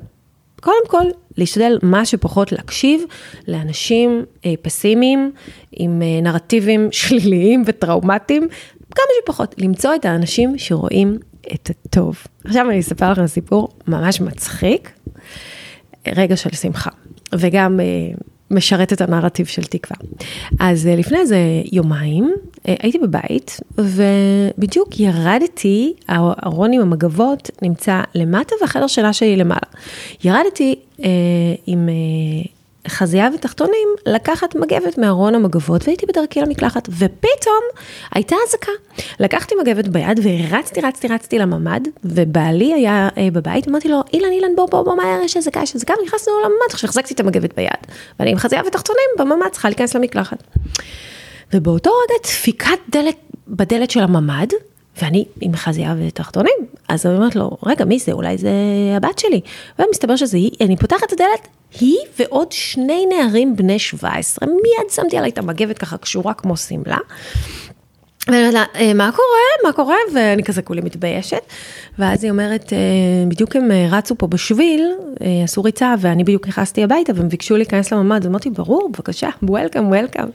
קודם 0.62 0.88
כל, 0.88 1.04
להשתדל 1.38 1.80
מה 1.84 2.06
שפחות 2.06 2.52
להקשיב 2.52 3.02
לאנשים 3.48 4.26
אה, 4.46 4.54
פסימיים, 4.62 5.32
עם 5.72 6.02
אה, 6.02 6.22
נרטיבים 6.22 6.88
שליליים 6.92 7.64
וטראומטיים, 7.66 8.48
כמה 8.96 9.06
שפחות, 9.24 9.56
למצוא 9.58 9.96
את 9.96 10.06
האנשים 10.06 10.58
שרואים 10.58 11.18
את 11.54 11.70
הטוב. 11.70 12.24
עכשיו 12.46 12.70
אני 12.70 12.80
אספר 12.80 13.12
לכם 13.12 13.28
סיפור 13.28 13.70
ממש 13.88 14.22
מצחיק, 14.22 14.92
רגע 16.08 16.38
של 16.38 16.50
שמחה, 16.50 16.90
וגם 17.36 17.80
אה, 17.80 17.86
משרת 18.51 18.94
את 18.94 19.01
הנרטיב 19.01 19.46
של 19.46 19.63
תקווה. 19.63 19.98
אז 20.60 20.88
אה, 20.88 20.96
לפני 20.96 21.18
איזה 21.18 21.38
יומיים 21.72 22.36
אה, 22.68 22.75
הייתי 22.80 23.00
בבית, 23.00 23.60
ובדיוק 23.77 25.00
ירדתי, 25.00 25.94
הארון 26.08 26.74
עם 26.74 26.82
המגבות 26.82 27.50
נמצא 27.62 28.01
למטה 28.16 28.56
והחדר 28.62 28.88
שלה 28.88 29.13
שלי 29.13 29.36
למעלה. 29.36 29.68
ירדתי 30.24 30.75
אה, 31.04 31.10
עם 31.68 31.89
אה, 31.89 32.57
חזייה 32.88 33.29
ותחתונים 33.36 33.88
לקחת 34.06 34.56
מגבת 34.56 34.98
מארון 34.98 35.36
המגבות 35.36 35.88
והייתי 35.88 36.06
בדרכי 36.06 36.41
למקלחת 36.41 36.89
ופתאום 36.89 37.63
הייתה 38.13 38.36
אזעקה. 38.48 38.72
לקחתי 39.20 39.56
מגבת 39.62 39.88
ביד 39.88 40.20
ורצתי 40.24 40.82
רצתי 40.82 41.08
רצתי 41.08 41.39
לממ"ד 41.39 41.82
ובעלי 42.03 42.74
היה 42.74 43.10
אה, 43.17 43.27
בבית 43.34 43.67
אמרתי 43.67 43.89
לו 43.89 44.01
אילן 44.13 44.32
אילן 44.32 44.56
בוא 44.56 44.70
בוא 44.70 44.82
בוא 44.82 44.96
מהר 44.96 45.22
יש 45.24 45.38
אזעקה 45.38 45.60
יש 45.63 45.75
אזעקה 45.75 45.94
נכנסנו 46.06 46.34
לממ"ד 46.46 46.74
עכשיו 46.74 46.89
החזקתי 46.89 47.13
את 47.13 47.20
המגבת 47.20 47.56
ביד 47.56 47.70
ואני 48.20 48.32
עם 48.32 48.38
חזייה 48.38 48.62
ותחתונים 48.67 49.10
בממ"ד 49.17 49.50
צריכה 49.51 49.70
להיכנס 49.70 49.96
למקלחת. 49.96 50.44
ובאותו 51.53 51.89
רגע 51.89 52.20
דפיקת 52.24 52.79
דלת 52.89 53.15
בדלת 53.48 53.91
של 53.91 54.00
הממ"ד 54.00 54.48
ואני 55.01 55.25
עם 55.42 55.56
חזייה 55.56 55.96
ותחתונים, 56.00 56.58
אז 56.89 57.06
אני 57.06 57.16
אומרת 57.16 57.36
לו, 57.36 57.58
רגע, 57.63 57.86
מי 57.86 58.00
זה? 58.00 58.12
אולי 58.12 58.38
זה 58.38 58.51
הבת 58.98 59.20
שלי. 59.20 59.42
ומסתבר 59.80 60.16
שזה 60.16 60.38
היא, 60.38 60.51
אני 60.62 60.77
פותחת 60.77 61.04
את 61.04 61.12
הדלת, 61.13 61.48
היא 61.80 61.98
ועוד 62.20 62.51
שני 62.51 63.06
נערים 63.06 63.56
בני 63.56 63.80
17, 63.80 64.48
מיד 64.48 64.92
שמתי 64.92 65.18
עליי 65.18 65.30
את 65.30 65.38
המגבת 65.38 65.77
ככה 65.77 65.98
קשורה 65.98 66.34
כמו 66.34 66.58
שמלה. 66.58 66.98
ואני 68.27 68.39
אומרת 68.39 68.53
לה, 68.53 68.65
אה, 68.75 68.93
מה 68.93 69.12
קורה? 69.12 69.67
מה 69.67 69.72
קורה? 69.72 69.96
ואני 70.13 70.43
כזה 70.43 70.62
כולי 70.62 70.81
מתביישת. 70.81 71.41
ואז 72.00 72.24
היא 72.24 72.31
אומרת, 72.31 72.74
אה, 72.74 72.77
בדיוק 73.27 73.55
הם 73.55 73.72
אה, 73.72 73.88
רצו 73.91 74.15
פה 74.17 74.27
בשביל, 74.27 74.91
עשו 75.43 75.63
ריצה, 75.63 75.96
ואני 76.00 76.24
בדיוק 76.24 76.48
נכנסתי 76.48 76.84
הביתה, 76.84 77.13
והם 77.15 77.29
ביקשו 77.29 77.57
להיכנס 77.57 77.93
לממ"ד, 77.93 78.25
אמרתי, 78.25 78.50
ברור, 78.50 78.89
בבקשה, 78.93 79.29
וולקאם, 79.43 79.88
וולקאם. 79.88 80.27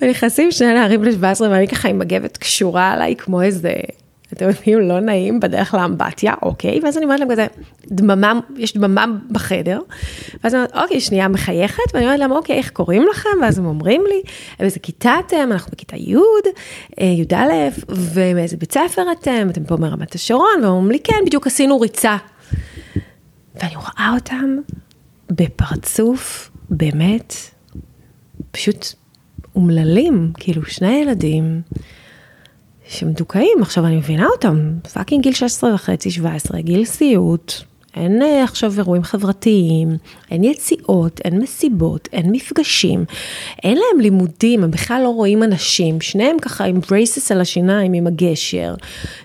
ונכנסים 0.00 0.50
שני 0.50 0.74
נערים 0.74 1.00
בני 1.00 1.12
17, 1.12 1.50
ואני 1.50 1.68
ככה 1.68 1.88
עם 1.88 1.98
מגבת 1.98 2.36
קשורה 2.36 2.92
עליי, 2.92 3.16
כמו 3.16 3.42
איזה 3.42 3.72
אתם 4.34 4.48
יודעים, 4.48 4.80
לא 4.88 5.00
נעים 5.00 5.40
בדרך 5.40 5.74
לאמבטיה, 5.74 6.34
אוקיי, 6.42 6.80
ואז 6.82 6.96
אני 6.96 7.04
אומרת 7.04 7.20
להם 7.20 7.30
כזה, 7.30 7.46
דממה, 7.86 8.40
יש 8.56 8.76
דממה 8.76 9.06
בחדר, 9.30 9.80
ואז 10.44 10.54
אני 10.54 10.62
אומרת, 10.62 10.76
אוקיי, 10.76 11.00
שנייה 11.00 11.28
מחייכת, 11.28 11.82
ואני 11.94 12.04
אומרת 12.04 12.18
להם, 12.18 12.32
אוקיי, 12.32 12.56
איך 12.56 12.70
קוראים 12.70 13.06
לכם? 13.10 13.28
ואז 13.42 13.58
הם 13.58 13.66
אומרים 13.66 14.02
לי, 14.08 14.22
באיזה 14.58 14.80
כיתה 14.80 15.14
אתם? 15.26 15.48
אנחנו 15.52 15.72
בכיתה 15.72 15.96
י', 15.96 16.16
אה, 17.00 17.04
י"א, 17.04 17.70
ומאיזה 17.88 18.56
בית 18.56 18.72
ספר 18.72 19.02
אתם? 19.12 19.46
אתם 19.50 19.64
פה 19.64 19.76
מרמת 19.76 20.14
השרון, 20.14 20.46
והם 20.62 20.70
אומרים 20.70 20.90
לי, 20.90 20.98
כן, 20.98 21.16
בדיוק 21.26 21.46
עשינו 21.46 21.80
ריצה. 21.80 22.16
ואני 23.54 23.76
רואה 23.76 24.10
אותם 24.14 24.56
בפרצוף, 25.30 26.50
באמת, 26.70 27.34
פשוט 28.50 28.86
אומללים, 29.56 30.32
כאילו 30.34 30.64
שני 30.64 30.96
ילדים. 31.02 31.62
שמדוכאים, 32.94 33.58
עכשיו 33.60 33.86
אני 33.86 33.96
מבינה 33.96 34.26
אותם, 34.26 34.72
fucking 34.92 35.22
גיל 35.22 35.32
16 35.32 35.74
וחצי, 35.74 36.10
17, 36.10 36.60
גיל 36.60 36.84
סיוט, 36.84 37.52
אין 37.96 38.22
אה, 38.22 38.44
עכשיו 38.44 38.72
אירועים 38.78 39.02
חברתיים, 39.02 39.96
אין 40.30 40.44
יציאות, 40.44 41.20
אין 41.24 41.38
מסיבות, 41.38 42.08
אין 42.12 42.32
מפגשים, 42.32 43.04
אין 43.62 43.78
להם 43.78 44.00
לימודים, 44.00 44.64
הם 44.64 44.70
בכלל 44.70 45.00
לא 45.02 45.08
רואים 45.08 45.42
אנשים, 45.42 46.00
שניהם 46.00 46.38
ככה 46.38 46.64
עם 46.64 46.80
braces 46.80 47.32
על 47.32 47.40
השיניים, 47.40 47.92
עם 47.92 48.06
הגשר. 48.06 48.74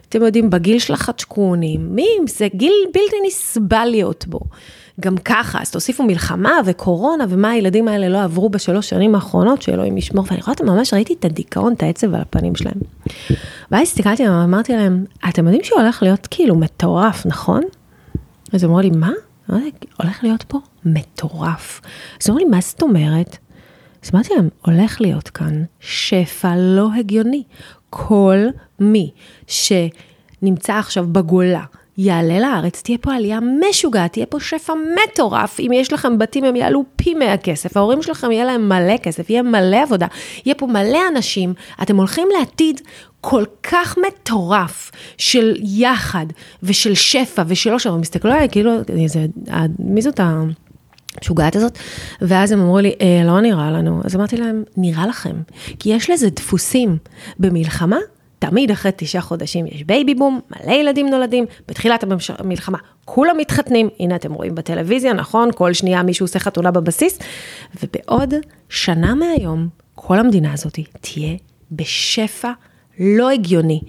אתם 0.10 0.22
יודעים, 0.22 0.50
בגיל 0.50 0.80
של 0.80 0.94
החדשקונים, 0.94 1.96
מי, 1.96 2.08
זה? 2.28 2.48
גיל 2.56 2.74
בלתי 2.94 3.16
נסבל 3.28 3.86
להיות 3.86 4.26
בו. 4.28 4.40
גם 5.00 5.18
ככה, 5.18 5.62
אז 5.62 5.72
תוסיפו 5.72 6.04
מלחמה 6.04 6.54
וקורונה 6.66 7.26
ומה 7.30 7.50
הילדים 7.50 7.88
האלה 7.88 8.10
לא 8.10 8.24
עברו 8.24 8.50
בשלוש 8.50 8.90
שנים 8.90 9.16
האחרונות, 9.16 9.62
שאלוהים 9.62 9.98
ישמור, 9.98 10.26
ואני 10.28 10.42
רואה 10.42 10.52
אותם 10.52 10.66
ממש, 10.66 10.94
ראיתי 10.94 11.14
את 11.14 11.26
הדיכאון, 11.26 11.74
את 11.74 11.84
העצב 11.84 12.16
על 12.16 12.22
הפנים 12.22 12.56
שלהם. 12.56 12.78
ואז 13.72 13.82
הסתכלתי 13.82 14.24
עליהם, 14.24 14.40
אמרתי 14.42 14.74
להם, 14.74 15.06
אתם 15.30 15.46
יודעים 15.46 15.64
שהוא 15.64 15.82
הולך 15.82 16.04
להיות 16.04 16.28
כאילו 16.32 16.56
מטורף, 16.56 17.26
נכון? 17.26 17.62
אז 18.54 18.66
אמרו 18.66 18.80
לי, 18.80 18.90
מה? 18.90 19.12
הולך 19.98 20.24
להיות 20.24 20.44
פה 20.48 20.60
מטורף. 20.86 21.82
אז 22.22 22.30
אמרו 22.30 22.40
לי, 22.40 22.46
מה 22.46 22.62
זאת 22.62 22.82
אומרת? 22.82 23.38
אז 24.04 24.10
אמרתי 24.14 24.30
להם, 24.36 24.50
הולך 24.66 25.02
להיות 25.02 25.30
כאן 25.30 25.64
שפע 25.80 26.54
לא 26.58 26.90
הגיוני. 27.00 27.44
כל 27.90 28.38
מי 28.80 29.12
שנמצא 29.48 30.74
עכשיו 30.74 31.08
בגולה, 31.12 31.64
יעלה 32.02 32.40
לארץ, 32.40 32.82
תהיה 32.82 32.98
פה 32.98 33.14
עלייה 33.14 33.40
משוגעת, 33.70 34.14
תהיה 34.14 34.26
פה 34.26 34.40
שפע 34.40 34.74
מטורף. 34.74 35.60
אם 35.60 35.72
יש 35.74 35.94
לכם 35.94 36.18
בתים, 36.18 36.44
הם 36.44 36.56
יעלו 36.56 36.84
פי 36.96 37.14
100 37.14 37.38
כסף, 37.38 37.78
ההורים 37.78 38.02
שלכם 38.02 38.32
יהיה 38.32 38.46
להם 38.46 38.70
מלא 38.70 38.98
כסף, 38.98 39.30
יהיה 39.30 39.44
מלא 39.44 39.84
עבודה, 39.84 40.08
יהיה 40.46 40.56
פה 40.56 40.68
מלא 40.68 41.00
אנשים, 41.14 41.54
אתם 41.82 41.98
הולכים 41.98 42.28
לעתיד 42.40 42.82
כל 43.22 43.44
כך 43.64 43.98
מטורף 44.08 44.92
של 45.18 45.56
יחד 45.64 46.26
ושל 46.64 46.94
שפע 46.96 47.44
ושל 47.48 47.74
עושר, 47.74 47.94
ומסתכלו 47.94 48.32
עליי 48.32 48.50
כאילו, 48.50 48.72
זה, 49.06 49.26
מי 49.80 50.02
זאת. 50.02 50.20
המשוגעת 51.18 51.56
הזאת, 51.56 51.78
ואז 52.22 52.52
הם 52.52 52.62
אמרו 52.62 52.80
לי, 52.80 52.94
אה, 53.02 53.22
לא 53.26 53.42
נראה 53.42 53.72
לנו. 53.72 54.02
אז 54.04 54.16
אמרתי 54.16 54.38
להם, 54.38 54.64
נראה 54.78 55.08
לכם, 55.08 55.36
כי 55.80 55.90
יש 55.90 56.10
לזה 56.10 56.30
דפוסים. 56.30 56.98
במלחמה 57.40 57.98
תמיד 58.40 58.72
אחרי 58.72 58.92
תשעה 58.96 59.22
חודשים 59.22 59.66
יש 59.68 59.84
baby 59.84 60.16
boom, 60.16 60.40
מלא 60.52 60.74
ילדים 60.74 61.10
נולדים, 61.10 61.46
בתחילת 61.68 62.04
המלחמה 62.40 62.78
כולם 63.06 63.38
מתחתנים, 63.38 63.90
הנה 64.00 64.16
אתם 64.16 64.34
רואים 64.34 64.56
בטלוויזיה, 64.56 65.14
נכון? 65.14 65.50
כל 65.56 65.74
שנייה 65.74 66.04
מישהו 66.04 66.24
עושה 66.24 66.40
חתונה 66.40 66.72
בבסיס, 66.72 67.20
ובעוד 67.84 68.34
שנה 68.70 69.16
מהיום, 69.16 69.68
כל 69.96 70.20
המדינה 70.20 70.54
הזאת 70.54 70.80
תהיה 71.02 71.36
בשפע 71.72 72.52
לא 73.00 73.30
הגיוני. 73.30 73.82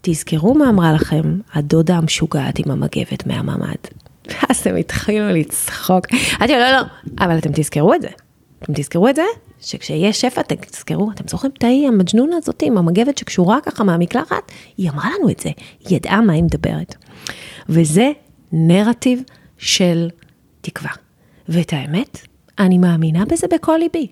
תזכרו 0.00 0.54
מה 0.54 0.68
אמרה 0.68 0.92
לכם 0.92 1.38
הדודה 1.54 1.96
המשוגעת 1.96 2.58
עם 2.58 2.70
המגבת 2.70 3.26
מהממ"ד. 3.26 3.76
ואז 4.28 4.66
הם 4.66 4.76
התחילו 4.76 5.28
לצחוק. 5.28 6.06
אמרתי 6.38 6.52
לו, 6.52 6.58
לא, 6.58 6.70
לא, 6.70 6.82
אבל 7.18 7.38
אתם 7.38 7.50
תזכרו 7.54 7.94
את 7.94 8.02
זה. 8.02 8.08
אתם 8.62 8.72
תזכרו 8.72 9.08
את 9.08 9.16
זה, 9.16 9.22
שכשיהיה 9.60 10.12
שפע, 10.12 10.42
תזכרו, 10.42 11.10
אתם 11.10 11.28
זוכרים 11.28 11.52
את 11.58 11.64
ההיא 11.64 11.88
המג'נונה 11.88 12.36
הזאת 12.36 12.62
עם 12.66 12.78
המגבת 12.78 13.18
שקשורה 13.18 13.58
ככה 13.60 13.84
מהמקלחת? 13.84 14.52
היא 14.76 14.90
אמרה 14.90 15.10
לנו 15.18 15.30
את 15.30 15.40
זה, 15.40 15.50
היא 15.80 15.96
ידעה 15.96 16.20
מה 16.20 16.32
היא 16.32 16.42
מדברת. 16.42 16.94
וזה 17.68 18.10
נרטיב 18.52 19.22
של 19.58 20.08
תקווה. 20.60 20.90
ואת 21.48 21.72
האמת, 21.72 22.18
אני 22.58 22.78
מאמינה 22.78 23.24
בזה 23.24 23.46
בכל 23.52 23.76
ליבי. 23.76 24.06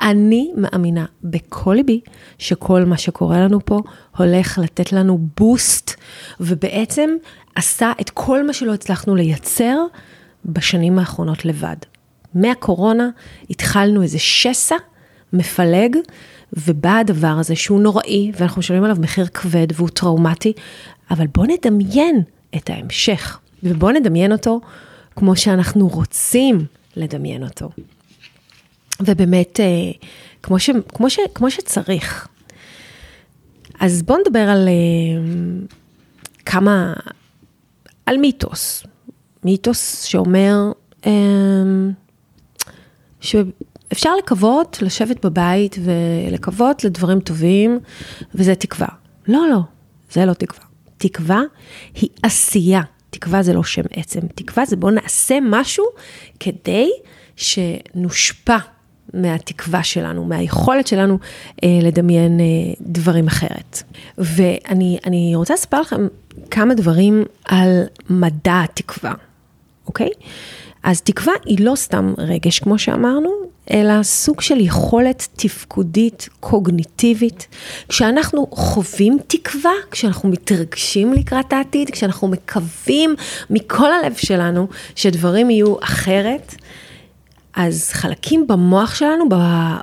אני 0.00 0.50
מאמינה 0.56 1.04
בכל 1.24 1.74
ליבי 1.74 2.00
שכל 2.38 2.84
מה 2.84 2.98
שקורה 2.98 3.40
לנו 3.40 3.64
פה 3.64 3.80
הולך 4.16 4.58
לתת 4.58 4.92
לנו 4.92 5.18
בוסט, 5.36 5.90
ובעצם 6.40 7.10
עשה 7.54 7.92
את 8.00 8.10
כל 8.10 8.46
מה 8.46 8.52
שלא 8.52 8.74
הצלחנו 8.74 9.16
לייצר 9.16 9.76
בשנים 10.44 10.98
האחרונות 10.98 11.44
לבד. 11.44 11.76
מהקורונה 12.34 13.08
התחלנו 13.50 14.02
איזה 14.02 14.18
שסע 14.18 14.76
מפלג, 15.32 15.96
ובא 16.52 16.98
הדבר 16.98 17.36
הזה 17.38 17.56
שהוא 17.56 17.80
נוראי, 17.80 18.32
ואנחנו 18.34 18.58
משלמים 18.58 18.84
עליו 18.84 18.96
מחיר 19.00 19.26
כבד 19.26 19.66
והוא 19.74 19.88
טראומטי, 19.88 20.52
אבל 21.10 21.26
בואו 21.26 21.46
נדמיין 21.46 22.22
את 22.56 22.70
ההמשך, 22.70 23.38
ובואו 23.62 23.92
נדמיין 23.92 24.32
אותו 24.32 24.60
כמו 25.16 25.36
שאנחנו 25.36 25.88
רוצים 25.88 26.66
לדמיין 26.96 27.42
אותו. 27.42 27.70
ובאמת, 29.00 29.60
אה, 29.60 29.66
כמו, 30.42 30.58
ש, 30.58 30.70
כמו, 30.88 31.10
ש, 31.10 31.18
כמו 31.34 31.50
שצריך. 31.50 32.28
אז 33.80 34.02
בואו 34.02 34.18
נדבר 34.18 34.48
על 34.48 34.68
אה, 34.68 35.22
כמה, 36.46 36.94
על 38.06 38.16
מיתוס. 38.16 38.84
מיתוס 39.44 40.02
שאומר 40.02 40.72
אה, 41.06 41.12
שאפשר 43.90 44.16
לקוות, 44.16 44.78
לשבת 44.82 45.26
בבית 45.26 45.76
ולקוות 45.84 46.84
לדברים 46.84 47.20
טובים, 47.20 47.78
וזה 48.34 48.54
תקווה. 48.54 48.88
לא, 49.28 49.48
לא, 49.50 49.60
זה 50.12 50.24
לא 50.26 50.32
תקווה. 50.32 50.64
תקווה 50.98 51.40
היא 51.94 52.08
עשייה. 52.22 52.80
תקווה 53.10 53.42
זה 53.42 53.52
לא 53.52 53.64
שם 53.64 53.82
עצם, 53.90 54.20
תקווה 54.34 54.64
זה 54.66 54.76
בוא 54.76 54.90
נעשה 54.90 55.38
משהו 55.42 55.84
כדי 56.40 56.90
שנושפע 57.36 58.56
מהתקווה 59.14 59.82
שלנו, 59.82 60.24
מהיכולת 60.24 60.86
שלנו 60.86 61.18
אה, 61.64 61.68
לדמיין 61.82 62.40
אה, 62.40 62.44
דברים 62.80 63.26
אחרת. 63.26 63.82
ואני 64.18 65.32
רוצה 65.34 65.54
לספר 65.54 65.80
לכם 65.80 66.06
כמה 66.50 66.74
דברים 66.74 67.24
על 67.44 67.82
מדע 68.10 68.60
התקווה, 68.64 69.14
אוקיי? 69.86 70.10
אז 70.82 71.02
תקווה 71.02 71.32
היא 71.44 71.64
לא 71.64 71.74
סתם 71.76 72.14
רגש, 72.18 72.58
כמו 72.58 72.78
שאמרנו, 72.78 73.30
אלא 73.70 74.02
סוג 74.02 74.40
של 74.40 74.60
יכולת 74.60 75.28
תפקודית, 75.36 76.28
קוגניטיבית. 76.40 77.46
כשאנחנו 77.88 78.46
חווים 78.50 79.18
תקווה, 79.26 79.72
כשאנחנו 79.90 80.28
מתרגשים 80.28 81.12
לקראת 81.12 81.52
העתיד, 81.52 81.90
כשאנחנו 81.90 82.28
מקווים 82.28 83.14
מכל 83.50 83.92
הלב 83.92 84.14
שלנו 84.14 84.68
שדברים 84.96 85.50
יהיו 85.50 85.74
אחרת, 85.80 86.54
אז 87.66 87.90
חלקים 87.92 88.46
במוח 88.46 88.94
שלנו, 88.94 89.24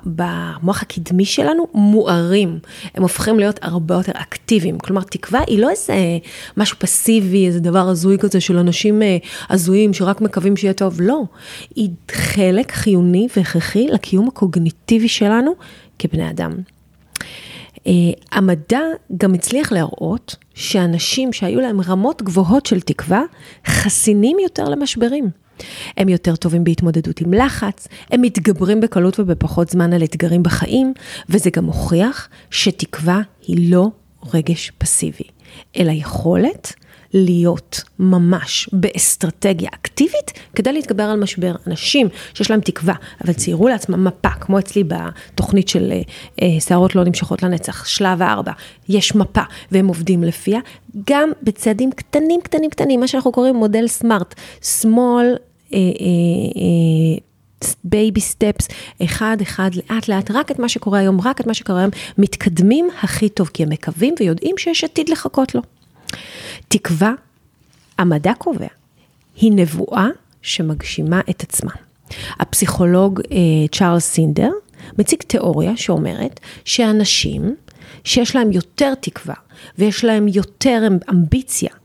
במוח 0.04 0.82
הקדמי 0.82 1.24
שלנו, 1.24 1.66
מוארים. 1.74 2.58
הם 2.94 3.02
הופכים 3.02 3.38
להיות 3.38 3.58
הרבה 3.62 3.94
יותר 3.94 4.12
אקטיביים. 4.14 4.78
כלומר, 4.78 5.02
תקווה 5.02 5.40
היא 5.46 5.58
לא 5.58 5.70
איזה 5.70 5.94
משהו 6.56 6.76
פסיבי, 6.78 7.46
איזה 7.46 7.60
דבר 7.60 7.88
הזוי 7.88 8.18
כזה 8.18 8.40
של 8.40 8.58
אנשים 8.58 9.02
אה, 9.02 9.16
הזויים 9.50 9.94
שרק 9.94 10.20
מקווים 10.20 10.56
שיהיה 10.56 10.72
טוב, 10.72 11.00
לא. 11.00 11.22
היא 11.74 11.90
חלק 12.10 12.72
חיוני 12.72 13.28
והכרחי 13.36 13.88
לקיום 13.88 14.28
הקוגניטיבי 14.28 15.08
שלנו 15.08 15.52
כבני 15.98 16.30
אדם. 16.30 16.52
Uh, 17.76 17.90
המדע 18.32 18.80
גם 19.16 19.34
הצליח 19.34 19.72
להראות 19.72 20.36
שאנשים 20.54 21.32
שהיו 21.32 21.60
להם 21.60 21.80
רמות 21.80 22.22
גבוהות 22.22 22.66
של 22.66 22.80
תקווה, 22.80 23.22
חסינים 23.66 24.36
יותר 24.38 24.64
למשברים. 24.64 25.30
הם 25.96 26.08
יותר 26.08 26.36
טובים 26.36 26.64
בהתמודדות 26.64 27.20
עם 27.20 27.34
לחץ, 27.34 27.88
הם 28.10 28.22
מתגברים 28.22 28.80
בקלות 28.80 29.20
ובפחות 29.20 29.68
זמן 29.70 29.92
על 29.92 30.04
אתגרים 30.04 30.42
בחיים, 30.42 30.92
וזה 31.28 31.50
גם 31.50 31.64
מוכיח 31.64 32.28
שתקווה 32.50 33.20
היא 33.46 33.70
לא 33.70 33.88
רגש 34.34 34.72
פסיבי, 34.78 35.24
אלא 35.76 35.92
יכולת 35.92 36.72
להיות 37.14 37.82
ממש 37.98 38.68
באסטרטגיה 38.72 39.68
אקטיבית 39.74 40.32
כדי 40.54 40.72
להתגבר 40.72 41.02
על 41.02 41.20
משבר. 41.20 41.54
אנשים 41.66 42.08
שיש 42.34 42.50
להם 42.50 42.60
תקווה, 42.60 42.94
אבל 43.24 43.32
ציירו 43.32 43.68
לעצמם 43.68 44.04
מפה, 44.04 44.30
כמו 44.30 44.58
אצלי 44.58 44.84
בתוכנית 44.84 45.68
של 45.68 45.92
אה, 46.42 46.46
שערות 46.60 46.94
לא 46.94 47.04
נמשכות 47.04 47.42
לנצח, 47.42 47.84
שלב 47.86 48.22
הארבע, 48.22 48.52
יש 48.88 49.14
מפה 49.14 49.42
והם 49.72 49.88
עובדים 49.88 50.24
לפיה, 50.24 50.60
גם 51.10 51.30
בצעדים 51.42 51.90
קטנים, 51.92 52.40
קטנים, 52.40 52.70
קטנים, 52.70 53.00
מה 53.00 53.08
שאנחנו 53.08 53.32
קוראים 53.32 53.56
מודל 53.56 53.86
SMART, 53.86 54.34
small, 54.62 55.47
baby 57.84 58.20
steps, 58.20 58.68
אחד 59.04 59.36
אחד 59.42 59.70
לאט 59.74 60.08
לאט, 60.08 60.30
רק 60.30 60.50
את 60.50 60.58
מה 60.58 60.68
שקורה 60.68 60.98
היום, 60.98 61.20
רק 61.20 61.40
את 61.40 61.46
מה 61.46 61.54
שקורה 61.54 61.80
היום, 61.80 61.90
מתקדמים 62.18 62.88
הכי 63.02 63.28
טוב, 63.28 63.50
כי 63.54 63.62
הם 63.62 63.68
מקווים 63.68 64.14
ויודעים 64.20 64.58
שיש 64.58 64.84
עתיד 64.84 65.08
לחכות 65.08 65.54
לו. 65.54 65.62
תקווה, 66.68 67.12
המדע 67.98 68.32
קובע, 68.38 68.66
היא 69.36 69.52
נבואה 69.52 70.06
שמגשימה 70.42 71.20
את 71.30 71.42
עצמה. 71.42 71.72
הפסיכולוג 72.40 73.20
אה, 73.20 73.68
צ'ארלס 73.72 74.04
סניידר 74.04 74.50
מציג 74.98 75.22
תיאוריה 75.22 75.76
שאומרת 75.76 76.40
שאנשים 76.64 77.56
שיש 78.04 78.36
להם 78.36 78.52
יותר 78.52 78.94
תקווה 78.94 79.34
ויש 79.78 80.04
להם 80.04 80.28
יותר 80.28 80.88
אמביציה 81.10 81.70
אה, 81.70 81.77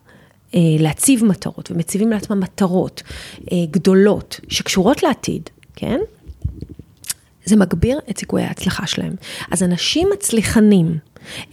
להציב 0.79 1.25
מטרות, 1.25 1.71
ומציבים 1.71 2.09
לעצמם 2.09 2.39
מטרות 2.39 3.03
אה, 3.51 3.57
גדולות 3.71 4.39
שקשורות 4.47 5.03
לעתיד, 5.03 5.49
כן? 5.75 5.99
זה 7.45 7.55
מגביר 7.55 7.99
את 8.09 8.17
סיכויי 8.17 8.45
ההצלחה 8.45 8.87
שלהם. 8.87 9.13
אז 9.51 9.63
אנשים 9.63 10.07
מצליחנים, 10.13 10.97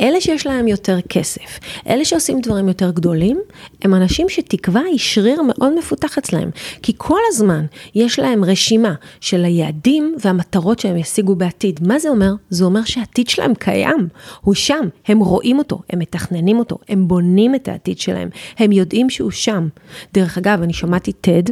אלה 0.01 0.21
שיש 0.21 0.47
להם 0.47 0.69
יותר 0.69 1.01
כסף, 1.09 1.61
אלה 1.89 2.05
שעושים 2.05 2.41
דברים 2.41 2.69
יותר 2.69 2.91
גדולים, 2.91 3.41
הם 3.83 3.95
אנשים 3.95 4.29
שתקווה 4.29 4.81
היא 4.81 4.99
שריר 4.99 5.43
מאוד 5.43 5.79
מפותח 5.79 6.19
אצלהם. 6.19 6.51
כי 6.83 6.93
כל 6.97 7.21
הזמן 7.29 7.67
יש 7.95 8.19
להם 8.19 8.45
רשימה 8.45 8.95
של 9.21 9.45
היעדים 9.45 10.15
והמטרות 10.25 10.79
שהם 10.79 10.97
ישיגו 10.97 11.35
בעתיד. 11.35 11.81
מה 11.87 11.99
זה 11.99 12.09
אומר? 12.09 12.33
זה 12.51 12.65
אומר 12.65 12.85
שהעתיד 12.85 13.29
שלהם 13.29 13.55
קיים, 13.55 14.09
הוא 14.41 14.55
שם, 14.55 14.89
הם 15.07 15.19
רואים 15.19 15.59
אותו, 15.59 15.81
הם 15.91 15.99
מתכננים 15.99 16.59
אותו, 16.59 16.79
הם 16.89 17.09
בונים 17.09 17.55
את 17.55 17.69
העתיד 17.69 17.99
שלהם, 17.99 18.29
הם 18.59 18.73
יודעים 18.73 19.11
שהוא 19.11 19.31
שם. 19.31 19.69
דרך 20.15 20.39
אגב, 20.39 20.63
אני 20.63 20.73
שמעתי 20.73 21.13
TED, 21.27 21.51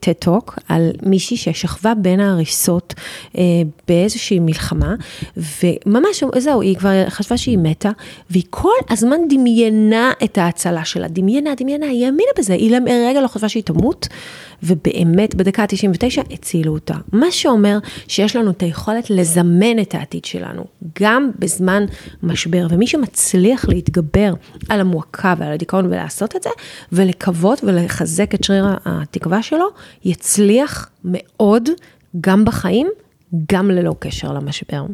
TED 0.00 0.14
טוק, 0.18 0.58
על 0.68 0.90
מישהי 1.02 1.36
ששכבה 1.36 1.94
בין 1.94 2.20
ההריסות 2.20 2.94
אה, 3.38 3.42
באיזושהי 3.88 4.38
מלחמה, 4.38 4.94
וממש, 5.36 6.24
זהו, 6.38 6.60
היא 6.60 6.76
כבר 6.76 6.90
חשבה 7.16 7.36
שהיא 7.36 7.58
מתה, 7.58 7.90
והיא 8.30 8.44
כל 8.50 8.78
הזמן 8.90 9.16
דמיינה 9.28 10.12
את 10.24 10.38
ההצלה 10.38 10.84
שלה, 10.84 11.08
דמיינה, 11.08 11.54
דמיינה, 11.56 11.86
היא 11.86 12.04
האמינה 12.04 12.30
בזה, 12.38 12.52
היא 12.52 12.70
לרגע 12.70 13.20
לא 13.20 13.28
חשבה 13.28 13.48
שהיא 13.48 13.62
תמות, 13.62 14.08
ובאמת 14.62 15.34
בדקה 15.34 15.62
ה-99 15.62 16.34
הצילו 16.34 16.72
אותה. 16.72 16.94
מה 17.12 17.30
שאומר 17.30 17.78
שיש 18.08 18.36
לנו 18.36 18.50
את 18.50 18.62
היכולת 18.62 19.10
לזמן 19.10 19.78
את 19.82 19.94
העתיד 19.94 20.24
שלנו, 20.24 20.64
גם 21.00 21.30
בזמן 21.38 21.84
משבר, 22.22 22.66
ומי 22.70 22.86
שמצליח 22.86 23.68
להתגבר 23.68 24.34
על 24.68 24.80
המועקה 24.80 25.34
ועל 25.38 25.52
הדיכאון 25.52 25.86
ולעשות 25.86 26.36
את 26.36 26.42
זה, 26.42 26.50
ולקוות 26.92 27.64
ולחזק 27.64 28.34
את 28.34 28.44
שריר 28.44 28.66
התקווה 28.84 29.42
שלו, 29.42 29.66
יצליח 30.04 30.90
מאוד 31.04 31.68
גם 32.20 32.44
בחיים, 32.44 32.88
גם 33.52 33.70
ללא 33.70 33.94
קשר 33.98 34.32
למשבר. 34.32 34.84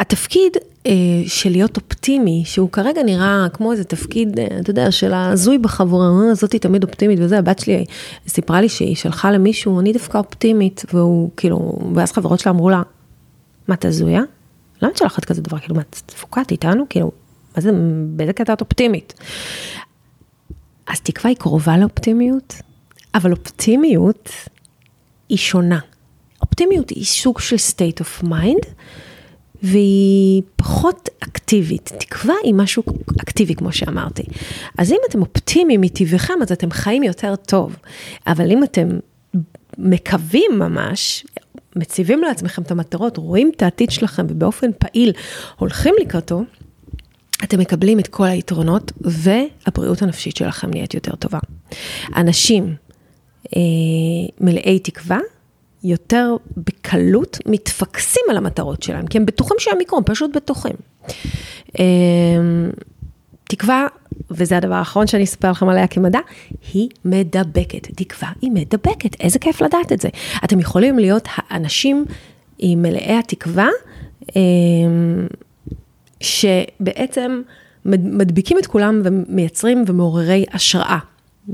התפקיד 0.00 0.56
אה, 0.86 0.92
של 1.26 1.50
להיות 1.50 1.76
אופטימי, 1.76 2.42
שהוא 2.46 2.70
כרגע 2.70 3.02
נראה 3.02 3.46
כמו 3.52 3.72
איזה 3.72 3.84
תפקיד, 3.84 4.38
אה, 4.38 4.46
אתה 4.60 4.70
יודע, 4.70 4.90
של 4.90 5.14
הזוי 5.14 5.58
בחבורה, 5.58 6.06
אה, 6.28 6.34
זאתי 6.34 6.58
תמיד 6.58 6.84
אופטימית 6.84 7.18
וזה, 7.22 7.38
הבת 7.38 7.58
שלי 7.58 7.84
סיפרה 8.28 8.60
לי 8.60 8.68
שהיא 8.68 8.96
שלחה 8.96 9.30
למישהו, 9.30 9.80
אני 9.80 9.92
דווקא 9.92 10.18
אופטימית, 10.18 10.84
והוא 10.92 11.30
כאילו, 11.36 11.78
ואז 11.94 12.12
חברות 12.12 12.40
שלה 12.40 12.52
אמרו 12.52 12.70
לה, 12.70 12.82
מה 13.68 13.74
את 13.74 13.84
הזויה? 13.84 14.22
למה 14.82 14.92
את 14.92 14.96
שולחת 14.96 15.24
כזה 15.24 15.42
דבר? 15.42 15.58
כאילו, 15.58 15.74
מה, 15.74 15.80
את 15.80 16.02
תפוקת 16.06 16.50
איתנו? 16.50 16.84
כאילו, 16.90 17.10
מה 17.56 17.62
זה, 17.62 17.70
באיזה 18.08 18.32
קטע 18.32 18.52
את 18.52 18.60
אופטימית? 18.60 19.14
אז 20.86 21.00
תקווה 21.00 21.28
היא 21.28 21.36
קרובה 21.36 21.78
לאופטימיות, 21.78 22.54
אבל 23.14 23.32
אופטימיות 23.32 24.30
היא 25.28 25.38
שונה. 25.38 25.78
אופטימיות 26.42 26.90
היא 26.90 27.04
סוג 27.04 27.40
של 27.40 27.56
state 27.56 28.02
of 28.02 28.24
mind, 28.24 28.66
והיא 29.62 30.42
פחות 30.56 31.08
אקטיבית. 31.20 31.92
תקווה 31.98 32.34
היא 32.44 32.54
משהו 32.54 32.82
אקטיבי, 33.20 33.54
כמו 33.54 33.72
שאמרתי. 33.72 34.22
אז 34.78 34.92
אם 34.92 34.98
אתם 35.08 35.20
אופטימיים 35.20 35.80
מטבעכם, 35.80 36.34
אז 36.42 36.52
אתם 36.52 36.70
חיים 36.70 37.02
יותר 37.02 37.36
טוב. 37.36 37.76
אבל 38.26 38.50
אם 38.50 38.64
אתם 38.64 38.88
מקווים 39.78 40.50
ממש, 40.58 41.26
מציבים 41.76 42.22
לעצמכם 42.22 42.62
את 42.62 42.70
המטרות, 42.70 43.16
רואים 43.16 43.50
את 43.56 43.62
העתיד 43.62 43.90
שלכם 43.90 44.26
ובאופן 44.28 44.70
פעיל 44.78 45.12
הולכים 45.56 45.94
לקראתו, 46.00 46.42
אתם 47.44 47.60
מקבלים 47.60 47.98
את 47.98 48.08
כל 48.08 48.26
היתרונות 48.26 48.92
והבריאות 49.00 50.02
הנפשית 50.02 50.36
שלכם 50.36 50.70
נהיית 50.70 50.94
יותר 50.94 51.14
טובה. 51.14 51.38
אנשים 52.16 52.74
אה, 53.56 53.60
מלאי 54.40 54.78
תקווה 54.78 55.18
יותר 55.84 56.36
בקלות 56.56 57.38
מתפקסים 57.46 58.22
על 58.30 58.36
המטרות 58.36 58.82
שלהם, 58.82 59.06
כי 59.06 59.18
הם 59.18 59.26
בטוחים 59.26 59.56
שהם 59.58 59.80
יקרו, 59.80 59.98
הם 59.98 60.04
פשוט 60.04 60.36
בטוחים. 60.36 60.76
אמ, 61.78 62.70
תקווה, 63.44 63.86
וזה 64.30 64.56
הדבר 64.56 64.74
האחרון 64.74 65.06
שאני 65.06 65.24
אספר 65.24 65.50
לכם 65.50 65.68
עליה 65.68 65.86
כמדע, 65.86 66.18
היא 66.72 66.88
מדבקת. 67.04 67.88
תקווה 67.96 68.32
היא 68.42 68.50
מדבקת, 68.50 69.20
איזה 69.20 69.38
כיף 69.38 69.62
לדעת 69.62 69.92
את 69.92 70.00
זה. 70.00 70.08
אתם 70.44 70.60
יכולים 70.60 70.98
להיות 70.98 71.28
האנשים 71.36 72.04
עם 72.58 72.82
מלאי 72.82 73.12
התקווה, 73.18 73.68
אמ, 74.36 75.26
שבעצם 76.20 77.42
מדביקים 77.84 78.58
את 78.58 78.66
כולם 78.66 79.00
ומייצרים 79.04 79.84
ומעוררי 79.86 80.44
השראה. 80.52 80.98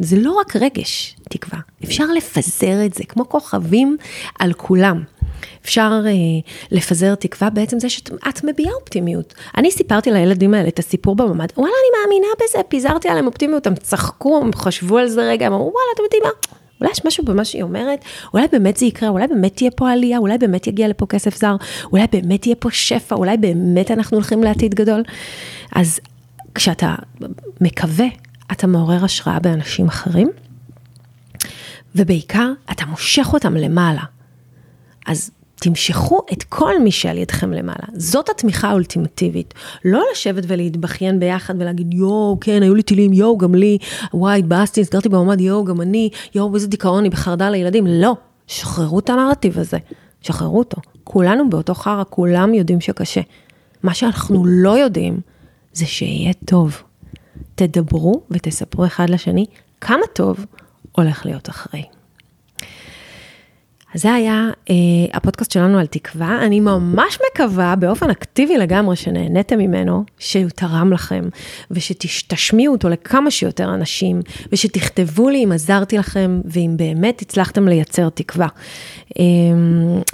זה 0.00 0.16
לא 0.16 0.32
רק 0.32 0.56
רגש, 0.56 1.16
תקווה, 1.30 1.60
אפשר 1.84 2.04
לפזר 2.16 2.86
את 2.86 2.94
זה 2.94 3.04
כמו 3.04 3.28
כוכבים 3.28 3.96
על 4.38 4.52
כולם. 4.52 5.02
אפשר 5.64 6.02
אה, 6.06 6.12
לפזר 6.70 7.14
תקווה 7.14 7.50
בעצם 7.50 7.80
זה 7.80 7.88
שאת 7.88 8.44
מביעה 8.44 8.72
אופטימיות. 8.80 9.34
אני 9.56 9.70
סיפרתי 9.70 10.10
לילדים 10.10 10.54
האלה 10.54 10.68
את 10.68 10.78
הסיפור 10.78 11.16
בממ"ד, 11.16 11.48
וואלה, 11.56 11.72
אני 11.72 12.00
מאמינה 12.00 12.26
בזה, 12.36 12.58
פיזרתי 12.68 13.08
עליהם 13.08 13.26
אופטימיות, 13.26 13.66
הם 13.66 13.74
צחקו, 13.74 14.40
הם 14.42 14.50
חשבו 14.54 14.98
על 14.98 15.08
זה 15.08 15.22
רגע, 15.22 15.46
הם 15.46 15.52
אמרו, 15.52 15.72
וואלה, 15.72 15.88
אתם 15.94 16.02
יודעים 16.02 16.22
מה? 16.24 16.30
אולי 16.80 16.92
יש 16.92 17.04
משהו 17.04 17.24
במה 17.24 17.44
שהיא 17.44 17.62
אומרת, 17.62 18.04
אולי 18.34 18.46
באמת 18.52 18.76
זה 18.76 18.86
יקרה, 18.86 19.08
אולי 19.08 19.26
באמת 19.26 19.56
תהיה 19.56 19.70
פה 19.70 19.90
עלייה, 19.90 20.18
אולי 20.18 20.38
באמת 20.38 20.66
יגיע 20.66 20.88
לפה 20.88 21.06
כסף 21.06 21.36
זר, 21.36 21.56
אולי 21.92 22.06
באמת 22.12 22.46
יהיה 22.46 22.56
פה 22.56 22.70
שפע, 22.70 23.14
אולי 23.14 23.36
באמת 23.36 23.90
אנחנו 23.90 24.16
הולכים 24.16 24.42
לעתיד 24.42 24.74
גדול. 24.74 25.02
אז 25.74 26.00
כשאתה 26.54 26.94
מקווה, 27.60 28.06
אתה 28.52 28.66
מעורר 28.66 29.04
השראה 29.04 29.38
באנשים 29.38 29.88
אחרים, 29.88 30.30
ובעיקר, 31.94 32.52
אתה 32.72 32.86
מושך 32.86 33.30
אותם 33.32 33.54
למעלה. 33.54 34.02
אז 35.06 35.30
תמשכו 35.54 36.20
את 36.32 36.42
כל 36.42 36.82
מי 36.82 36.90
שעל 36.90 37.18
ידכם 37.18 37.52
למעלה. 37.52 37.86
זאת 37.94 38.28
התמיכה 38.28 38.68
האולטימטיבית. 38.68 39.54
לא 39.84 40.02
לשבת 40.12 40.44
ולהתבכיין 40.46 41.20
ביחד 41.20 41.54
ולהגיד, 41.58 41.94
יואו, 41.94 42.38
כן, 42.40 42.62
היו 42.62 42.74
לי 42.74 42.82
טילים, 42.82 43.12
יואו, 43.12 43.38
גם 43.38 43.54
לי, 43.54 43.78
וואי, 44.14 44.38
התבאסתי, 44.38 44.80
נסגרתי 44.80 45.08
במעמד, 45.08 45.40
יואו, 45.40 45.64
גם 45.64 45.80
אני, 45.80 46.10
יואו, 46.34 46.54
איזה 46.54 46.66
דיכאון, 46.66 46.98
אני 46.98 47.10
בחרדה 47.10 47.50
לילדים. 47.50 47.86
לא, 47.86 48.16
שחררו 48.46 48.98
את 48.98 49.10
הנרטיב 49.10 49.58
הזה, 49.58 49.78
שחררו 50.22 50.58
אותו. 50.58 50.80
כולנו 51.04 51.50
באותו 51.50 51.74
חרא, 51.74 52.02
כולם 52.10 52.54
יודעים 52.54 52.80
שקשה. 52.80 53.20
מה 53.82 53.94
שאנחנו 53.94 54.44
לא 54.46 54.78
יודעים, 54.78 55.20
זה 55.72 55.86
שיהיה 55.86 56.32
טוב. 56.44 56.82
תדברו 57.54 58.22
ותספרו 58.30 58.86
אחד 58.86 59.10
לשני 59.10 59.46
כמה 59.80 60.06
טוב 60.14 60.46
הולך 60.92 61.26
להיות 61.26 61.48
אחרי. 61.48 61.84
אז 63.94 64.02
זה 64.02 64.12
היה 64.12 64.50
אה, 64.70 64.74
הפודקאסט 65.12 65.50
שלנו 65.50 65.78
על 65.78 65.86
תקווה. 65.86 66.38
אני 66.46 66.60
ממש 66.60 67.18
מקווה 67.32 67.76
באופן 67.76 68.10
אקטיבי 68.10 68.58
לגמרי 68.58 68.96
שנהניתם 68.96 69.58
ממנו, 69.58 70.04
שהוא 70.18 70.48
תרם 70.54 70.92
לכם, 70.92 71.24
ושתשמיעו 71.70 72.74
אותו 72.74 72.88
לכמה 72.88 73.30
שיותר 73.30 73.74
אנשים, 73.74 74.20
ושתכתבו 74.52 75.28
לי 75.28 75.44
אם 75.44 75.52
עזרתי 75.52 75.98
לכם, 75.98 76.40
ואם 76.44 76.74
באמת 76.76 77.22
הצלחתם 77.22 77.68
לייצר 77.68 78.08
תקווה. 78.08 78.48
אה, 79.18 79.24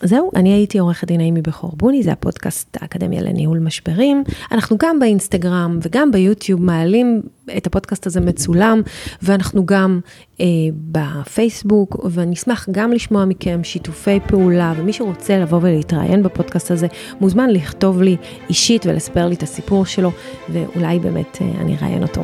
זהו, 0.02 0.30
אני 0.36 0.52
הייתי 0.52 0.78
עורכת 0.78 1.06
דין 1.06 1.20
האימי 1.20 1.42
בכור 1.42 1.72
בוני, 1.76 2.02
זה 2.02 2.12
הפודקאסט 2.12 2.76
האקדמיה 2.80 3.22
לניהול 3.22 3.58
משברים. 3.58 4.24
אנחנו 4.52 4.76
גם 4.78 4.98
באינסטגרם 4.98 5.78
וגם 5.82 6.10
ביוטיוב 6.10 6.62
מעלים 6.62 7.22
את 7.56 7.66
הפודקאסט 7.66 8.06
הזה 8.06 8.20
מצולם, 8.20 8.80
ואנחנו 9.22 9.66
גם 9.66 10.00
אה, 10.40 10.46
בפייסבוק, 10.72 11.96
ואני 12.10 12.34
אשמח 12.34 12.68
גם 12.70 12.92
לשמוע 12.92 13.24
מכם 13.24 13.60
שיתופי 13.64 14.20
פעולה, 14.26 14.72
ומי 14.76 14.92
שרוצה 14.92 15.38
לבוא 15.38 15.58
ולהתראיין 15.62 16.22
בפודקאסט 16.22 16.70
הזה, 16.70 16.86
מוזמן 17.20 17.50
לכתוב 17.50 18.02
לי 18.02 18.16
אישית 18.48 18.86
ולספר 18.86 19.28
לי 19.28 19.34
את 19.34 19.42
הסיפור 19.42 19.86
שלו, 19.86 20.10
ואולי 20.48 20.98
באמת 20.98 21.38
אה, 21.40 21.60
אני 21.60 21.76
אראיין 21.76 22.02
אותו. 22.02 22.22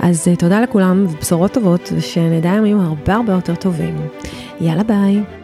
אז 0.00 0.28
אה, 0.28 0.36
תודה 0.36 0.60
לכולם, 0.60 1.06
ובשורות 1.10 1.52
טובות, 1.52 1.92
ושנדע 1.96 2.48
ימים 2.48 2.80
הרבה 2.80 3.14
הרבה 3.14 3.32
יותר 3.32 3.54
טובים. 3.54 3.96
יאללה 4.60 4.82
ביי. 4.82 5.37